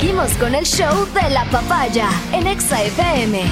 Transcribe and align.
Seguimos 0.00 0.32
con 0.38 0.54
el 0.54 0.64
show 0.64 1.06
de 1.12 1.28
la 1.28 1.44
papaya 1.50 2.08
en 2.32 2.46
Exa 2.46 2.82
FM. 2.82 3.42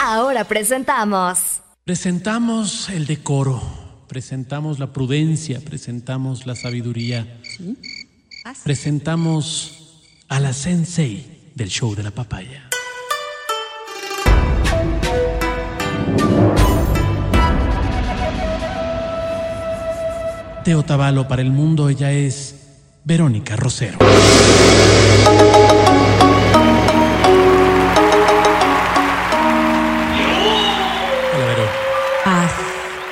Ahora 0.00 0.42
presentamos. 0.42 1.60
Presentamos 1.84 2.88
el 2.88 3.06
decoro, 3.06 3.62
presentamos 4.08 4.80
la 4.80 4.92
prudencia, 4.92 5.60
presentamos 5.60 6.46
la 6.46 6.56
sabiduría. 6.56 7.40
Presentamos 8.64 10.02
a 10.26 10.40
la 10.40 10.52
sensei 10.52 11.52
del 11.54 11.68
show 11.68 11.94
de 11.94 12.02
la 12.02 12.10
papaya. 12.10 12.68
De 20.64 20.74
Otavalo 20.74 21.28
para 21.28 21.42
el 21.42 21.52
mundo, 21.52 21.88
ella 21.88 22.10
es 22.10 22.51
Verónica 23.04 23.56
Rosero. 23.56 23.98
Hola, 31.34 31.46
Vero. 31.46 31.64
Paz, 32.24 32.52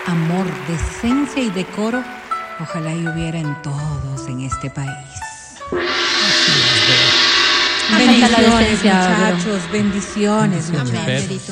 amor, 0.07 0.47
decencia 0.69 1.43
y 1.43 1.51
decoro, 1.51 2.05
ojalá 2.61 2.95
y 2.95 3.07
hubiera 3.07 3.41
en 3.41 3.61
todos 3.63 4.29
en 4.29 4.43
este 4.43 4.71
país. 4.71 4.89
Bendiciones, 5.73 7.20
Bendiciones, 7.99 8.85
muchachos, 8.85 9.73
bendiciones, 9.73 10.71
muchachos. 10.71 11.43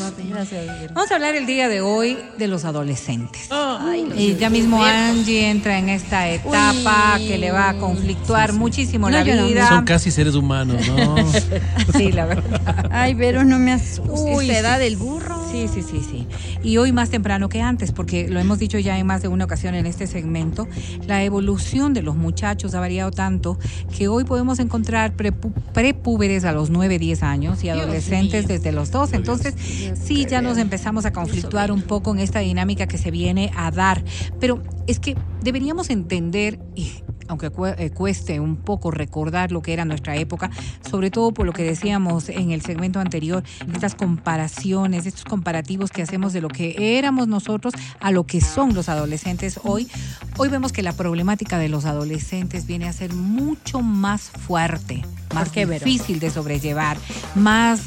Vamos 0.94 1.10
a 1.10 1.14
hablar 1.14 1.34
el 1.34 1.46
día 1.46 1.68
de 1.68 1.80
hoy 1.80 2.18
de 2.38 2.48
los 2.48 2.64
adolescentes. 2.64 3.48
Ay, 3.50 4.06
los 4.08 4.18
Y 4.18 4.36
ya 4.36 4.50
mismo. 4.50 4.82
Angie 4.82 5.50
entra 5.50 5.78
en 5.78 5.88
esta 5.88 6.28
etapa 6.28 7.16
Uy. 7.18 7.26
que 7.28 7.38
le 7.38 7.50
va 7.50 7.70
a 7.70 7.74
conflictuar 7.78 8.52
muchísimo 8.52 9.10
No, 9.10 9.18
la 9.18 9.24
vida. 9.24 9.68
Son 9.68 9.84
casi 9.84 10.10
seres 10.10 10.34
humanos, 10.34 10.86
¿no? 10.86 11.16
Sí, 11.96 12.12
la 12.12 12.26
verdad. 12.26 12.86
Ay, 12.90 13.14
pero 13.14 13.44
no 13.44 13.58
me 13.58 13.72
asustes. 13.72 14.04
Uy, 14.08 14.50
edad 14.50 14.78
del 14.78 14.96
burro. 14.96 15.37
Sí, 15.50 15.66
sí, 15.68 15.82
sí, 15.82 16.00
sí. 16.00 16.26
Y 16.62 16.76
hoy 16.76 16.92
más 16.92 17.10
temprano 17.10 17.48
que 17.48 17.62
antes, 17.62 17.92
porque 17.92 18.28
lo 18.28 18.38
hemos 18.38 18.58
dicho 18.58 18.78
ya 18.78 18.98
en 18.98 19.06
más 19.06 19.22
de 19.22 19.28
una 19.28 19.44
ocasión 19.44 19.74
en 19.74 19.86
este 19.86 20.06
segmento, 20.06 20.68
la 21.06 21.24
evolución 21.24 21.94
de 21.94 22.02
los 22.02 22.16
muchachos 22.16 22.74
ha 22.74 22.80
variado 22.80 23.10
tanto 23.10 23.58
que 23.96 24.08
hoy 24.08 24.24
podemos 24.24 24.58
encontrar 24.58 25.14
prepúberes 25.14 26.44
a 26.44 26.52
los 26.52 26.70
9, 26.70 26.98
10 26.98 27.22
años 27.22 27.64
y 27.64 27.70
adolescentes 27.70 28.46
desde 28.46 28.72
los 28.72 28.90
12. 28.90 29.16
Entonces, 29.16 29.54
sí, 29.94 30.26
ya 30.26 30.42
nos 30.42 30.58
empezamos 30.58 31.06
a 31.06 31.12
conflictuar 31.12 31.72
un 31.72 31.82
poco 31.82 32.12
en 32.12 32.20
esta 32.20 32.40
dinámica 32.40 32.86
que 32.86 32.98
se 32.98 33.10
viene 33.10 33.50
a 33.56 33.70
dar. 33.70 34.04
Pero 34.40 34.62
es 34.86 35.00
que 35.00 35.16
deberíamos 35.42 35.90
entender, 35.90 36.58
y 36.74 36.92
aunque 37.28 37.50
eh, 37.78 37.90
cueste 37.90 38.40
un 38.40 38.56
poco 38.56 38.90
recordar 38.90 39.52
lo 39.52 39.62
que 39.62 39.72
era 39.72 39.84
nuestra 39.84 40.16
época, 40.16 40.50
sobre 40.88 41.10
todo 41.10 41.32
por 41.32 41.46
lo 41.46 41.52
que 41.52 41.62
decíamos 41.62 42.28
en 42.28 42.50
el 42.50 42.62
segmento 42.62 43.00
anterior, 43.00 43.42
estas 43.72 43.94
comparaciones, 43.94 45.06
estos 45.06 45.24
comparativos 45.24 45.90
que 45.90 46.02
hacemos 46.02 46.32
de 46.32 46.40
lo 46.40 46.48
que 46.48 46.98
éramos 46.98 47.28
nosotros 47.28 47.74
a 48.00 48.10
lo 48.10 48.24
que 48.24 48.40
son 48.40 48.74
los 48.74 48.88
adolescentes 48.88 49.60
hoy, 49.64 49.88
hoy 50.36 50.48
vemos 50.48 50.72
que 50.72 50.82
la 50.82 50.92
problemática 50.92 51.58
de 51.58 51.68
los 51.68 51.84
adolescentes 51.84 52.66
viene 52.66 52.88
a 52.88 52.92
ser 52.92 53.12
mucho 53.12 53.80
más 53.80 54.22
fuerte, 54.22 55.04
más 55.34 55.52
difícil 55.52 56.20
de 56.20 56.30
sobrellevar, 56.30 56.96
más 57.34 57.82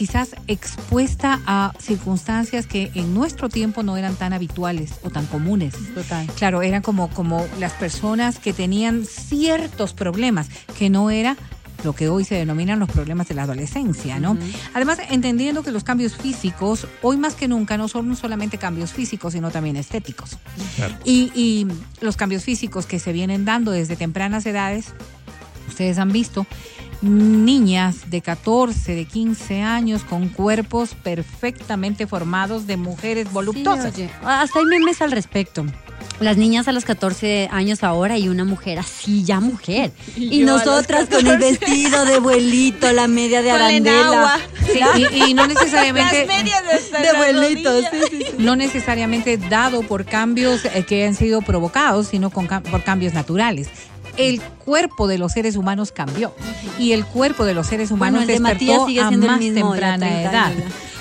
quizás 0.00 0.30
expuesta 0.46 1.42
a 1.44 1.74
circunstancias 1.78 2.66
que 2.66 2.90
en 2.94 3.12
nuestro 3.12 3.50
tiempo 3.50 3.82
no 3.82 3.98
eran 3.98 4.16
tan 4.16 4.32
habituales 4.32 4.92
o 5.02 5.10
tan 5.10 5.26
comunes. 5.26 5.74
Total. 5.94 6.26
Claro, 6.38 6.62
eran 6.62 6.80
como, 6.80 7.10
como 7.10 7.46
las 7.58 7.74
personas 7.74 8.38
que 8.38 8.54
tenían 8.54 9.04
ciertos 9.04 9.92
problemas, 9.92 10.48
que 10.78 10.88
no 10.88 11.10
era 11.10 11.36
lo 11.84 11.92
que 11.92 12.08
hoy 12.08 12.24
se 12.24 12.34
denominan 12.34 12.78
los 12.78 12.88
problemas 12.88 13.28
de 13.28 13.34
la 13.34 13.42
adolescencia, 13.42 14.18
¿no? 14.18 14.38
Además, 14.72 15.00
entendiendo 15.10 15.62
que 15.62 15.70
los 15.70 15.84
cambios 15.84 16.16
físicos, 16.16 16.86
hoy 17.02 17.18
más 17.18 17.34
que 17.34 17.46
nunca, 17.46 17.76
no 17.76 17.86
son 17.86 18.16
solamente 18.16 18.56
cambios 18.56 18.94
físicos, 18.94 19.34
sino 19.34 19.50
también 19.50 19.76
estéticos. 19.76 20.38
Claro. 20.76 20.94
Y, 21.04 21.30
y 21.34 21.66
los 22.00 22.16
cambios 22.16 22.44
físicos 22.44 22.86
que 22.86 22.98
se 22.98 23.12
vienen 23.12 23.44
dando 23.44 23.70
desde 23.70 23.96
tempranas 23.96 24.46
edades, 24.46 24.94
ustedes 25.68 25.98
han 25.98 26.10
visto 26.10 26.46
niñas 27.02 28.10
de 28.10 28.20
14, 28.20 28.94
de 28.94 29.04
15 29.04 29.62
años 29.62 30.04
con 30.04 30.28
cuerpos 30.28 30.94
perfectamente 30.94 32.06
formados 32.06 32.66
de 32.66 32.76
mujeres 32.76 33.32
voluptuosas. 33.32 33.94
Sí, 33.94 34.02
oye, 34.02 34.10
hasta 34.22 34.58
hay 34.58 34.64
memes 34.66 35.00
al 35.00 35.10
respecto. 35.10 35.64
Las 36.18 36.36
niñas 36.36 36.68
a 36.68 36.72
los 36.72 36.84
14 36.84 37.48
años 37.50 37.82
ahora 37.82 38.18
y 38.18 38.28
una 38.28 38.44
mujer 38.44 38.78
así, 38.78 39.24
ya 39.24 39.40
mujer. 39.40 39.92
Y, 40.16 40.44
nosotras 40.44 41.08
con 41.08 41.26
el 41.26 41.38
14. 41.38 41.58
vestido 41.58 42.04
de 42.04 42.14
abuelito, 42.16 42.92
la 42.92 43.08
media 43.08 43.42
de 43.42 43.50
arandela. 43.50 44.38
Sí, 44.70 44.80
y, 45.12 45.30
y 45.30 45.34
no 45.34 45.46
necesariamente 45.48 46.26
Las 46.26 46.36
medias 46.36 46.62
de, 46.92 46.98
De 46.98 47.08
abuelito, 47.08 47.80
sí, 48.10 48.24
no 48.38 48.54
necesariamente 48.54 49.38
dado 49.38 49.82
por 49.82 50.04
cambios 50.04 50.64
eh, 50.66 50.84
que 50.86 51.06
han 51.06 51.14
sido 51.14 51.40
provocados, 51.40 52.08
sino 52.08 52.30
con 52.30 52.46
por 52.46 52.84
cambios 52.84 53.14
naturales. 53.14 53.68
El 54.16 54.40
cuerpo 54.40 55.08
de 55.08 55.18
los 55.18 55.32
seres 55.32 55.56
humanos 55.56 55.92
cambió 55.92 56.34
y 56.78 56.92
el 56.92 57.04
cuerpo 57.04 57.44
de 57.44 57.54
los 57.54 57.66
seres 57.66 57.90
humanos 57.90 58.24
Bueno, 58.24 58.26
de 58.26 58.32
despertó 58.34 58.64
Matías 58.64 58.86
sigue 58.86 59.00
a 59.00 59.10
más 59.10 59.40
temprana 59.40 60.06
30 60.06 60.22
edad. 60.22 60.52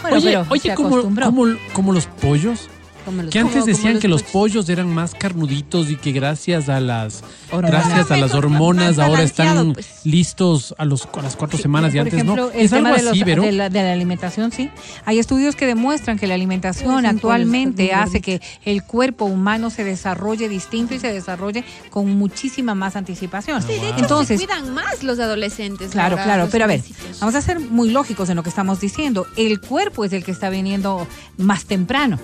Bueno, 0.01 0.17
oye, 0.17 0.25
pero 0.27 0.45
oye 0.49 0.61
se 0.61 0.75
como, 0.75 0.89
acostumbró. 0.89 1.25
como, 1.25 1.45
como 1.73 1.93
los 1.93 2.05
pollos. 2.07 2.69
Como 3.09 3.23
los- 3.23 3.31
Que 3.31 3.39
antes 3.39 3.65
decían 3.65 3.99
que 3.99 4.07
los 4.07 4.23
pollos. 4.23 4.69
eran 4.69 4.93
más 4.93 5.15
carnuditos 5.15 5.89
y 5.89 5.95
que 5.95 6.11
gracias 6.11 6.69
a 6.69 6.79
las 6.79 7.23
Hormonas. 7.51 7.71
gracias 7.87 8.11
a 8.11 8.17
las 8.17 8.33
hormonas 8.35 8.99
ahora 8.99 9.23
están 9.23 9.73
pues. 9.73 10.01
listos 10.05 10.75
a 10.77 10.85
los 10.85 11.07
a 11.17 11.21
las 11.21 11.35
cuatro 11.35 11.57
semanas 11.57 11.93
y 11.95 11.99
antes 11.99 12.13
ejemplo, 12.13 12.35
no. 12.35 12.51
el 12.51 12.61
Es 12.61 12.73
algo 12.73 12.85
tema 12.85 12.97
de, 12.97 13.03
los- 13.03 13.11
así, 13.13 13.23
de 13.23 13.51
la, 13.51 13.69
de 13.69 13.81
la 13.83 13.93
alimentación, 13.93 14.51
sí. 14.51 14.69
Hay 15.05 15.17
estudios 15.19 15.55
que 15.55 15.65
demuestran 15.65 16.19
que 16.19 16.27
la 16.27 16.35
alimentación 16.35 17.05
actualmente 17.05 17.93
hace 17.93 18.21
que 18.21 18.41
el 18.65 18.83
cuerpo 18.83 19.25
humano 19.25 19.69
se 19.69 19.83
desarrolle 19.83 20.47
distinto 20.49 20.93
y 20.93 20.99
se 20.99 21.11
desarrolle 21.11 21.63
con 21.89 22.09
muchísima 22.17 22.75
más 22.75 22.95
anticipación. 22.95 23.61
Sí, 23.63 23.69
de 23.73 23.89
hecho, 23.89 23.99
Entonces, 23.99 24.39
se 24.39 24.45
cuidan 24.47 24.73
más 24.73 25.03
los 25.03 25.19
adolescentes. 25.19 25.91
Claro, 25.91 26.13
ahora, 26.13 26.23
claro, 26.23 26.43
los 26.43 26.51
pero 26.51 26.65
a 26.65 26.67
ver, 26.67 26.81
vamos 27.19 27.35
a 27.35 27.41
ser 27.41 27.59
muy 27.59 27.89
lógicos 27.89 28.29
en 28.29 28.35
lo 28.35 28.43
que 28.43 28.49
estamos 28.49 28.79
diciendo. 28.79 29.25
El 29.35 29.59
cuerpo 29.61 30.05
es 30.05 30.13
el 30.13 30.23
que 30.23 30.31
está 30.31 30.49
viniendo 30.49 31.07
más 31.37 31.65
temprano. 31.65 32.19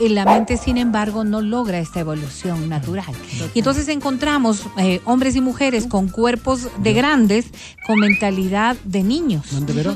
Y 0.00 0.08
la 0.08 0.24
mente, 0.24 0.56
sin 0.56 0.78
embargo, 0.78 1.22
no 1.22 1.40
logra 1.40 1.78
esta 1.78 2.00
evolución 2.00 2.68
natural. 2.68 3.14
Y 3.54 3.60
entonces 3.60 3.88
encontramos 3.88 4.62
eh, 4.76 5.00
hombres 5.04 5.36
y 5.36 5.40
mujeres 5.40 5.86
con 5.86 6.08
cuerpos 6.08 6.68
de 6.78 6.92
grandes, 6.92 7.46
con 7.86 8.00
mentalidad 8.00 8.76
de 8.84 9.02
niños. 9.02 9.46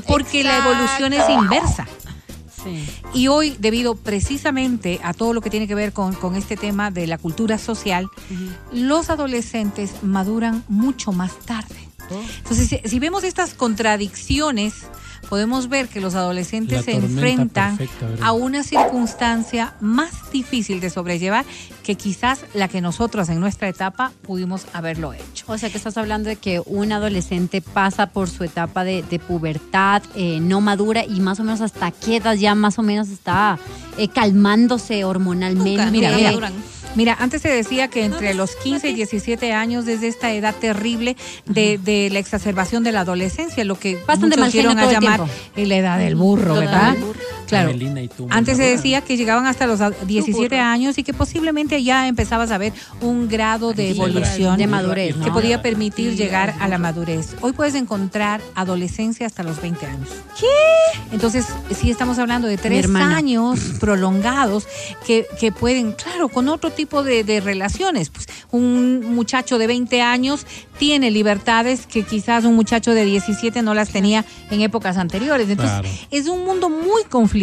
Porque 0.07 0.43
la 0.43 0.57
evolución 0.59 1.13
es 1.13 1.29
inversa. 1.29 1.87
Sí. 2.63 2.85
Y 3.13 3.27
hoy, 3.27 3.55
debido 3.59 3.95
precisamente 3.95 4.99
a 5.03 5.13
todo 5.13 5.33
lo 5.33 5.41
que 5.41 5.49
tiene 5.49 5.67
que 5.67 5.75
ver 5.75 5.93
con, 5.93 6.13
con 6.13 6.35
este 6.35 6.57
tema 6.57 6.89
de 6.91 7.07
la 7.07 7.17
cultura 7.17 7.57
social, 7.57 8.07
los 8.71 9.09
adolescentes 9.09 10.03
maduran 10.03 10.63
mucho 10.67 11.11
más 11.11 11.37
tarde. 11.39 11.75
Entonces, 12.37 12.79
si 12.85 12.99
vemos 12.99 13.23
estas 13.23 13.53
contradicciones, 13.53 14.73
podemos 15.29 15.69
ver 15.69 15.87
que 15.87 16.01
los 16.01 16.15
adolescentes 16.15 16.85
se 16.85 16.93
enfrentan 16.93 17.77
a 18.21 18.31
una 18.31 18.63
circunstancia 18.63 19.75
más 19.79 20.31
difícil 20.31 20.79
de 20.79 20.89
sobrellevar 20.89 21.45
que 21.83 21.95
quizás 21.95 22.45
la 22.53 22.67
que 22.67 22.81
nosotros 22.81 23.29
en 23.29 23.39
nuestra 23.39 23.69
etapa 23.69 24.11
pudimos 24.21 24.65
haberlo 24.73 25.13
hecho. 25.13 25.45
O 25.47 25.57
sea 25.57 25.69
que 25.69 25.77
estás 25.77 25.97
hablando 25.97 26.29
de 26.29 26.35
que 26.35 26.61
un 26.65 26.91
adolescente 26.91 27.61
pasa 27.61 28.07
por 28.07 28.29
su 28.29 28.43
etapa 28.43 28.83
de, 28.83 29.03
de 29.03 29.19
pubertad, 29.19 30.03
eh, 30.15 30.39
no 30.41 30.61
madura 30.61 31.05
y 31.05 31.19
más 31.19 31.39
o 31.39 31.43
menos 31.43 31.61
hasta 31.61 31.91
qué 31.91 32.17
edad 32.17 32.35
ya 32.35 32.55
más 32.55 32.79
o 32.79 32.83
menos 32.83 33.09
está 33.09 33.57
eh, 33.97 34.07
calmándose 34.07 35.03
hormonalmente. 35.03 35.77
Nunca, 35.77 35.91
Mira, 35.91 36.09
nunca 36.09 36.17
mira, 36.17 36.31
maduran. 36.31 36.53
Mira, 36.95 37.15
antes 37.19 37.41
se 37.41 37.49
decía 37.49 37.87
que 37.89 38.03
entre 38.03 38.33
los 38.33 38.55
15 38.55 38.89
y 38.89 38.93
17 38.93 39.53
años, 39.53 39.85
desde 39.85 40.07
esta 40.07 40.33
edad 40.33 40.55
terrible 40.55 41.15
de, 41.45 41.77
de 41.77 42.09
la 42.11 42.19
exacerbación 42.19 42.83
de 42.83 42.91
la 42.91 43.01
adolescencia, 43.01 43.63
lo 43.63 43.77
que 43.79 43.97
Pasan 43.97 44.29
de 44.29 44.37
muchos 44.37 44.53
dieron 44.53 44.79
a 44.79 44.91
llamar 44.91 45.21
la 45.55 45.75
edad 45.75 45.99
del 45.99 46.15
burro, 46.15 46.55
¿verdad? 46.55 46.93
del 46.93 47.03
burro. 47.03 47.19
Claro. 47.47 47.69
Amelina 47.69 48.01
y 48.01 48.07
tú, 48.09 48.27
Antes 48.29 48.57
se 48.57 48.63
decía 48.63 49.01
que 49.01 49.17
llegaban 49.17 49.45
hasta 49.47 49.65
los 49.67 49.81
a- 49.81 49.89
17 49.91 50.55
burro. 50.55 50.61
años 50.67 50.97
y 50.97 51.03
que 51.03 51.13
posiblemente 51.13 51.81
ya 51.81 52.07
empezabas 52.07 52.51
a 52.51 52.57
ver 52.57 52.73
un 53.01 53.27
grado 53.27 53.73
de 53.73 53.91
evolución 53.91 54.57
De 54.57 54.67
madurez, 54.67 55.15
que 55.15 55.31
podía 55.31 55.61
permitir 55.61 56.15
llegar 56.15 56.53
a 56.59 56.67
la 56.67 56.77
madurez. 56.77 57.35
Hoy 57.41 57.53
puedes 57.53 57.73
encontrar 57.75 58.41
adolescencia 58.55 59.25
hasta 59.25 59.43
los 59.43 59.61
20 59.61 59.85
años. 59.85 60.09
¿Qué? 60.39 60.45
Entonces, 61.13 61.45
sí 61.73 61.89
estamos 61.89 62.19
hablando 62.19 62.47
de 62.47 62.57
tres 62.57 62.87
años 62.93 63.59
prolongados 63.79 64.67
que, 65.05 65.25
que 65.39 65.51
pueden, 65.51 65.93
claro, 65.93 66.27
con 66.29 66.49
otro 66.49 66.71
tipo 66.71 67.03
de, 67.03 67.23
de 67.23 67.39
relaciones. 67.39 68.09
Pues 68.09 68.27
Un 68.51 69.15
muchacho 69.15 69.57
de 69.57 69.67
20 69.67 70.01
años 70.01 70.45
tiene 70.77 71.11
libertades 71.11 71.87
que 71.87 72.03
quizás 72.03 72.43
un 72.45 72.55
muchacho 72.55 72.91
de 72.93 73.05
17 73.05 73.61
no 73.61 73.73
las 73.73 73.89
tenía 73.89 74.25
en 74.51 74.61
épocas 74.61 74.97
anteriores. 74.97 75.49
Entonces, 75.49 75.79
Claro. 75.79 75.89
es 76.11 76.27
un 76.27 76.43
mundo 76.45 76.69
muy 76.69 77.03
conflictivo 77.09 77.36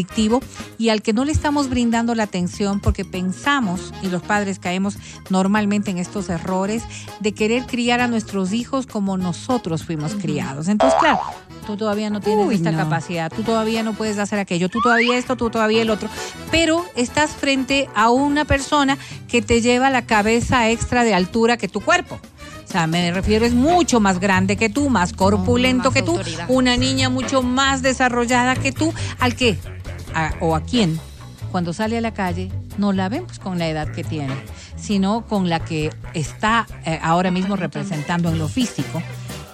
y 0.79 0.89
al 0.89 1.03
que 1.03 1.13
no 1.13 1.25
le 1.25 1.33
estamos 1.33 1.69
brindando 1.69 2.15
la 2.15 2.25
atención 2.25 2.81
porque 2.81 3.05
pensamos, 3.05 3.93
y 4.03 4.09
los 4.09 4.23
padres 4.23 4.59
caemos 4.59 4.97
normalmente 5.31 5.91
en 5.91 5.99
estos 5.99 6.29
errores, 6.29 6.83
de 7.21 7.33
querer 7.33 7.67
criar 7.67 8.01
a 8.01 8.09
nuestros 8.09 8.53
hijos 8.53 8.87
como 8.87 9.17
nosotros 9.17 9.85
fuimos 9.85 10.15
criados. 10.15 10.69
Entonces, 10.69 10.99
claro, 11.01 11.21
tú 11.67 11.77
todavía 11.77 12.11
no 12.11 12.21
tienes 12.21 12.47
Uy, 12.47 12.57
esta 12.57 12.73
no. 12.73 12.79
capacidad, 12.79 13.33
tú 13.33 13.43
todavía 13.43 13.83
no 13.83 13.95
puedes 13.95 14.19
hacer 14.19 14.39
aquello, 14.39 14.69
tú 14.69 14.81
todavía 14.83 15.17
esto, 15.17 15.37
tú 15.37 15.51
todavía 15.51 15.83
el 15.83 15.91
otro, 15.91 16.09
pero 16.51 16.85
estás 16.97 17.31
frente 17.31 17.89
a 17.95 18.11
una 18.11 18.45
persona 18.45 18.99
que 19.29 19.43
te 19.43 19.61
lleva 19.61 19.91
la 19.91 20.03
cabeza 20.03 20.71
extra 20.71 21.05
de 21.05 21.15
altura 21.15 21.57
que 21.57 21.69
tu 21.69 21.81
cuerpo. 21.81 22.19
O 22.65 22.77
sea, 22.77 22.87
me 22.87 23.13
refiero, 23.13 23.45
es 23.45 23.55
mucho 23.55 24.01
más 24.01 24.19
grande 24.19 24.57
que 24.57 24.69
tú, 24.69 24.91
más 24.91 25.13
corpulento 25.13 25.91
más 25.91 25.95
que 25.95 26.03
tú, 26.03 26.17
autoridad. 26.17 26.47
una 26.49 26.77
niña 26.77 27.09
mucho 27.09 27.43
más 27.43 27.83
desarrollada 27.83 28.57
que 28.57 28.73
tú, 28.73 28.93
al 29.21 29.37
que, 29.37 29.59
a- 30.15 30.35
o 30.41 30.55
a 30.55 30.63
quien, 30.63 30.99
cuando 31.51 31.73
sale 31.73 31.99
a 31.99 32.01
la 32.01 32.15
calle, 32.15 32.51
no 32.79 32.93
la 32.93 33.09
vemos 33.09 33.39
con 33.39 33.59
la 33.59 33.69
edad 33.69 33.89
que 33.93 34.03
tiene, 34.05 34.35
sino 34.77 35.27
con 35.27 35.49
la 35.49 35.65
que 35.65 35.91
está 36.15 36.67
eh, 36.85 36.99
ahora 37.03 37.31
mismo 37.31 37.57
representando 37.57 38.29
en 38.31 38.39
lo 38.39 38.49
físico, 38.49 39.03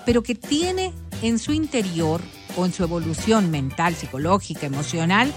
pero 0.07 0.23
que 0.23 0.35
tiene 0.35 0.93
en 1.23 1.39
su 1.39 1.53
interior 1.53 2.23
o 2.57 2.65
en 2.67 2.73
su 2.73 2.83
evolución 2.83 3.51
mental, 3.51 3.95
psicológica, 3.95 4.67
emocional, 4.67 5.33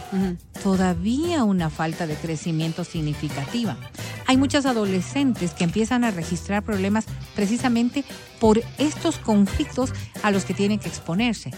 todavía 0.63 1.43
una 1.43 1.69
falta 1.69 2.07
de 2.07 2.15
crecimiento 2.15 2.83
significativa. 2.83 3.77
Hay 4.25 4.37
muchas 4.37 4.65
adolescentes 4.65 5.51
que 5.51 5.63
empiezan 5.65 6.05
a 6.05 6.11
registrar 6.11 6.63
problemas 6.63 7.05
precisamente 7.35 8.03
por 8.39 8.61
estos 8.77 9.17
conflictos 9.19 9.91
a 10.23 10.31
los 10.31 10.45
que 10.45 10.53
tienen 10.53 10.79
que 10.79 10.87
exponerse. 10.87 11.51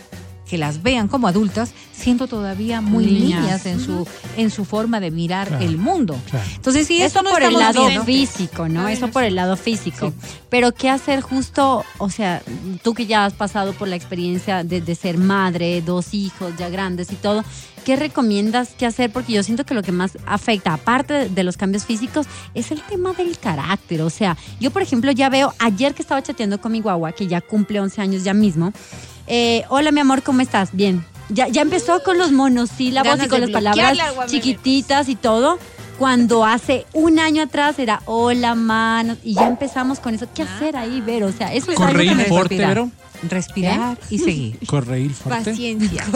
Que 0.50 0.58
las 0.60 0.84
vean 0.84 1.08
como 1.08 1.28
adultas 1.28 1.72
siendo 1.92 2.28
todavía 2.28 2.80
muy 2.82 3.06
Niñas. 3.06 3.42
niñas 3.42 3.66
en 3.66 3.80
su, 3.80 4.08
en 4.38 4.52
su 4.52 4.64
forma 4.66 5.00
de 5.00 5.10
mirar 5.10 5.48
Claro, 5.48 5.66
el 5.66 5.78
mundo. 5.78 6.16
claro. 6.30 6.46
Entonces, 6.56 6.86
si 6.88 7.02
Eso 7.02 7.24
no 7.24 7.32
por 7.32 7.42
el 7.42 7.54
lado 7.54 7.88
viendo- 7.88 8.06
físico, 8.06 8.70
¿no? 8.70 8.88
Eso 8.88 9.08
por 9.10 9.24
el 9.24 9.36
lado 9.36 9.58
físico. 9.58 10.14
Pero 10.50 10.72
¿qué 10.74 10.90
hacer 10.90 11.22
justo, 11.22 11.84
o 11.98 12.10
sea, 12.10 12.44
tú 12.84 12.94
que 12.94 13.06
ya 13.08 13.26
has 13.26 13.34
pasado 13.34 13.74
por 13.74 13.88
la 13.88 13.96
experiencia 13.96 14.64
de, 14.64 14.82
de 14.82 14.96
ser 14.96 15.18
madre, 15.18 15.82
dos 15.82 16.14
hijos 16.14 16.54
ya 16.60 16.70
grandes 16.70 17.12
y 17.12 17.16
todo, 17.16 17.44
¿qué 17.84 17.96
recomiendas 17.96 18.70
qué 18.78 18.86
hacer? 18.86 19.12
Porque 19.12 19.34
yo 19.34 19.42
siento 19.42 19.66
que 19.66 19.74
lo 19.74 19.82
que 19.82 19.92
más 19.92 20.18
afecta, 20.28 20.74
aparte 20.74 21.30
de 21.30 21.44
los 21.44 21.58
cambios 21.58 21.86
físicos, 21.86 22.28
es 22.54 22.72
el 22.72 22.82
tema 22.84 23.14
del 23.14 23.38
carácter. 23.40 24.02
O 24.04 24.10
sea, 24.12 24.38
yo 24.60 24.70
por 24.72 24.82
ejemplo 24.84 25.12
ya 25.12 25.30
veo, 25.30 25.54
ayer 25.60 25.96
que 25.96 26.02
estaba 26.04 26.22
chateando 26.22 26.62
con 26.62 26.72
mi 26.72 26.82
guagua, 26.82 27.14
que 27.14 27.26
ya 27.28 27.42
cumple 27.42 27.80
11 27.80 28.02
años 28.02 28.24
ya 28.24 28.34
mismo, 28.34 28.72
eh, 29.28 29.64
hola 29.70 29.92
mi 29.92 30.00
amor, 30.00 30.24
¿cómo 30.24 30.42
estás? 30.42 30.70
Bien. 30.74 31.06
Ya, 31.30 31.48
ya 31.48 31.62
empezó 31.62 32.04
con 32.04 32.18
los 32.18 32.32
monosílabos 32.32 33.10
Ganas 33.10 33.26
y 33.26 33.30
con 33.30 33.42
las 33.42 33.50
palabras 33.50 33.98
chiquititas 34.28 35.10
y 35.10 35.16
todo 35.16 35.58
cuando 35.98 36.46
hace 36.46 36.86
un 36.94 37.20
año 37.20 37.44
atrás 37.44 37.80
era 37.80 38.02
hola 38.06 38.54
manos 38.54 39.18
y 39.24 39.34
ya 39.34 39.48
empezamos 39.48 40.00
con 40.00 40.14
eso. 40.14 40.28
¿Qué 40.34 40.44
hacer 40.44 40.78
ahí, 40.78 41.02
Vero? 41.02 41.28
O 41.28 41.32
sea, 41.32 41.54
eso 41.54 41.72
es 41.72 41.80
algo 41.80 42.00
que 42.00 42.16
me 42.16 42.26
fuerte, 42.26 42.58
respirar. 43.24 43.98
Respirar 43.98 43.98
y 44.10 44.20
seguir. 44.20 44.60
Correír 44.68 45.12
fuerte. 45.14 45.52
Paciencia. 45.52 46.06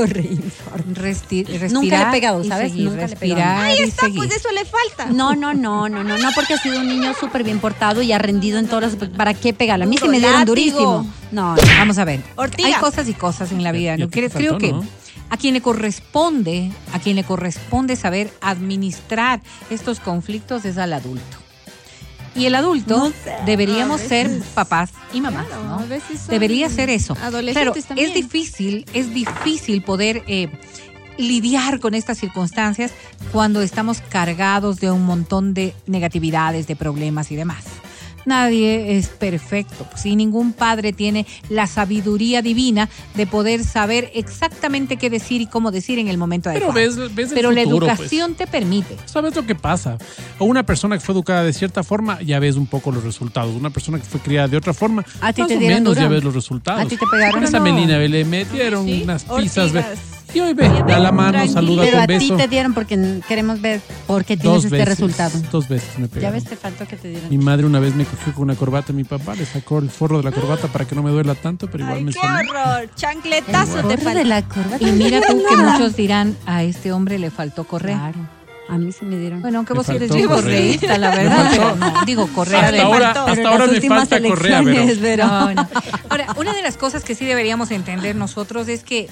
Resti- 0.93 1.45
respirar 1.45 1.71
Nunca 1.71 1.97
le 2.03 2.03
he 2.09 2.11
pegado, 2.11 2.43
¿sabes? 2.43 2.71
seguir, 2.71 2.89
Nunca 2.89 3.07
le 3.07 3.13
he 3.13 3.17
pegado. 3.17 3.61
Ahí 3.61 3.79
está, 3.79 4.05
seguir. 4.05 4.17
pues 4.17 4.35
eso 4.35 4.49
le 4.51 4.65
falta. 4.65 5.05
No, 5.13 5.35
no, 5.35 5.53
no, 5.53 5.89
no, 5.89 6.03
no, 6.03 6.17
no, 6.17 6.29
porque 6.35 6.53
ha 6.53 6.57
sido 6.57 6.79
un 6.79 6.87
niño 6.87 7.13
súper 7.19 7.43
bien 7.43 7.59
portado 7.59 8.01
y 8.01 8.11
ha 8.11 8.17
rendido 8.17 8.59
en 8.59 8.67
todas 8.67 8.93
las... 8.99 9.09
¿Para 9.09 9.33
qué 9.33 9.53
pegarle? 9.53 9.85
A 9.85 9.87
mí 9.87 9.97
se 9.97 10.07
me 10.07 10.19
dieron 10.19 10.39
látigo. 10.39 10.55
durísimo. 10.55 11.13
No, 11.31 11.55
no. 11.55 11.61
Vamos 11.77 11.97
a 11.97 12.05
ver. 12.05 12.21
Ortiga. 12.35 12.67
Hay 12.67 12.73
cosas 12.75 13.07
y 13.07 13.13
cosas 13.13 13.51
en 13.51 13.63
la 13.63 13.71
vida. 13.71 13.97
¿no? 13.97 14.09
Creo, 14.09 14.29
faltó, 14.29 14.57
que 14.57 14.71
¿no? 14.71 14.83
a 15.29 15.37
quien 15.37 15.53
le 15.53 15.61
corresponde, 15.61 16.71
a 16.93 16.99
quien 16.99 17.15
le 17.15 17.23
corresponde 17.23 17.95
saber 17.95 18.31
administrar 18.41 19.41
estos 19.69 19.99
conflictos 19.99 20.65
es 20.65 20.77
al 20.77 20.93
adulto. 20.93 21.37
Y 22.35 22.45
el 22.45 22.55
adulto 22.55 22.97
No 22.97 23.07
sé. 23.09 23.35
deberíamos 23.45 24.01
A 24.01 24.07
ser 24.07 24.39
papás 24.53 24.91
y 25.13 25.21
mamás, 25.21 25.47
Claro, 25.47 25.63
¿no? 25.63 25.79
a 25.79 25.85
veces 25.85 26.27
Debería 26.27 26.69
ser 26.69 26.89
eso. 26.89 27.15
Claro, 27.15 27.73
también. 27.73 28.07
es 28.09 28.13
difícil, 28.13 28.85
es 28.93 29.13
difícil 29.13 29.81
poder 29.83 30.23
eh, 30.27 30.49
lidiar 31.17 31.79
con 31.79 31.93
estas 31.95 32.17
circunstancias 32.17 32.91
cuando 33.31 33.61
estamos 33.61 34.01
cargados 34.01 34.79
de 34.79 34.91
un 34.91 35.05
montón 35.05 35.53
de 35.53 35.73
negatividades, 35.87 36.67
de 36.67 36.75
problemas 36.75 37.31
y 37.31 37.35
demás. 37.35 37.65
Nadie 38.29 38.95
es 38.97 39.07
perfecto. 39.07 39.87
Si 39.95 40.15
ningún 40.15 40.53
padre 40.53 40.93
tiene 40.93 41.25
la 41.49 41.65
sabiduría 41.65 42.43
divina 42.43 42.87
de 43.15 43.25
poder 43.25 43.63
saber 43.63 44.11
exactamente 44.13 44.97
qué 44.97 45.09
decir 45.09 45.41
y 45.41 45.47
cómo 45.47 45.71
decir 45.71 45.97
en 45.97 46.07
el 46.09 46.19
momento 46.19 46.51
Pero 46.53 46.71
adecuado. 46.71 47.05
ves, 47.07 47.15
ves 47.15 47.29
el 47.29 47.35
Pero 47.35 47.49
la 47.51 47.63
pues. 47.63 47.75
educación 47.75 48.35
te 48.35 48.45
permite. 48.45 48.95
¿Sabes 49.05 49.35
lo 49.35 49.47
que 49.47 49.55
pasa? 49.55 49.97
O 50.37 50.45
una 50.45 50.63
persona 50.63 50.95
que 50.95 51.03
fue 51.03 51.13
educada 51.13 51.43
de 51.43 51.53
cierta 51.53 51.83
forma, 51.83 52.21
ya 52.21 52.37
ves 52.39 52.55
un 52.55 52.67
poco 52.67 52.91
los 52.91 53.03
resultados. 53.03 53.55
Una 53.55 53.71
persona 53.71 53.97
que 53.97 54.05
fue 54.05 54.19
criada 54.19 54.47
de 54.47 54.57
otra 54.57 54.75
forma, 54.75 55.03
¿A 55.21 55.33
ti 55.33 55.41
más 55.41 55.47
te 55.49 55.57
o 55.57 55.59
menos 55.59 55.95
duro? 55.95 56.01
ya 56.01 56.07
ves 56.07 56.23
los 56.23 56.35
resultados. 56.35 56.81
¿A 56.83 56.85
ti 56.87 56.97
te 56.97 57.07
pegaron? 57.07 57.43
Esa 57.43 57.57
No. 57.57 57.63
Melina 57.63 57.97
le 57.97 58.25
metieron 58.25 58.85
Sí, 58.85 59.01
unas 59.03 59.23
pizzas. 59.23 59.73
Y 60.33 60.39
hoy 60.41 60.53
ve, 60.53 60.69
da 60.87 60.99
la 60.99 61.11
mano, 61.11 61.47
saluda 61.47 61.81
Pero 61.83 61.93
con 61.97 62.03
a 62.03 62.07
ti 62.07 62.13
beso. 62.13 62.35
te 62.37 62.47
dieron 62.47 62.73
porque 62.75 63.19
queremos 63.27 63.59
ver 63.61 63.81
por 64.05 64.23
qué 64.25 64.37
tienes 64.37 64.57
Dos 64.63 64.65
este 64.65 64.77
veces. 64.77 64.89
resultado. 64.89 65.39
Dos 65.51 65.67
veces 65.67 65.97
me 65.97 66.07
Ya 66.07 66.13
pegaron. 66.13 66.33
ves, 66.39 66.43
te 66.49 66.55
faltó 66.55 66.87
que 66.87 66.97
te 66.97 67.07
dieran. 67.09 67.29
Mi 67.29 67.37
madre 67.39 67.65
una 67.65 67.79
vez 67.79 67.95
me 67.95 68.05
cogió 68.05 68.33
con 68.33 68.43
una 68.43 68.55
corbata, 68.55 68.93
mi 68.93 69.03
papá 69.03 69.33
le 69.35 69.45
sacó 69.45 69.79
el 69.79 69.89
forro 69.89 70.17
de 70.17 70.23
la 70.23 70.31
corbata 70.31 70.67
para 70.67 70.85
que 70.85 70.93
no 70.95 71.01
me 71.01 71.09
duela 71.11 71.33
tanto, 71.35 71.67
pero 71.69 71.83
igual 71.83 71.97
Ay, 71.99 72.03
me 72.05 72.13
qué 72.13 72.19
sonó. 72.19 72.37
horror. 72.39 72.89
Chancletazo 72.95 73.87
te 73.87 73.97
falta. 73.97 74.19
de 74.19 74.25
la 74.25 74.41
corbata. 74.47 74.77
Y 74.87 74.91
mira 74.91 75.19
tú 75.21 75.41
que 75.49 75.57
muchos 75.57 75.95
dirán, 75.95 76.37
a 76.45 76.63
este 76.63 76.91
hombre 76.91 77.17
le 77.19 77.31
faltó 77.31 77.63
correr. 77.63 77.95
Claro. 77.95 78.19
A 78.69 78.77
mí 78.77 78.91
se 78.91 79.03
me 79.03 79.17
dieron. 79.17 79.41
Bueno, 79.41 79.57
aunque 79.57 79.73
vos 79.73 79.89
eres 79.89 80.09
faltó 80.11 80.27
correísta, 80.27 80.95
la 80.99 81.09
verdad. 81.09 81.37
faltó. 81.47 81.75
pero 81.79 81.91
no, 81.91 82.05
digo, 82.05 82.27
correr 82.27 82.55
Hasta 82.57 82.67
además. 82.67 82.85
ahora, 82.93 83.05
faltó. 83.05 83.19
hasta 83.21 83.35
Pero 83.35 83.47
ahora 83.49 83.59
las 83.63 83.69
me 83.71 83.75
últimas 83.77 84.09
falta 84.09 84.27
correa, 84.29 84.61
pero 85.01 85.25
no. 85.25 85.67
Ahora, 86.09 86.27
una 86.37 86.53
de 86.53 86.61
las 86.61 86.77
cosas 86.77 87.03
que 87.03 87.15
sí 87.15 87.25
deberíamos 87.25 87.71
entender 87.71 88.15
nosotros 88.15 88.67
es 88.67 88.83
que 88.83 89.09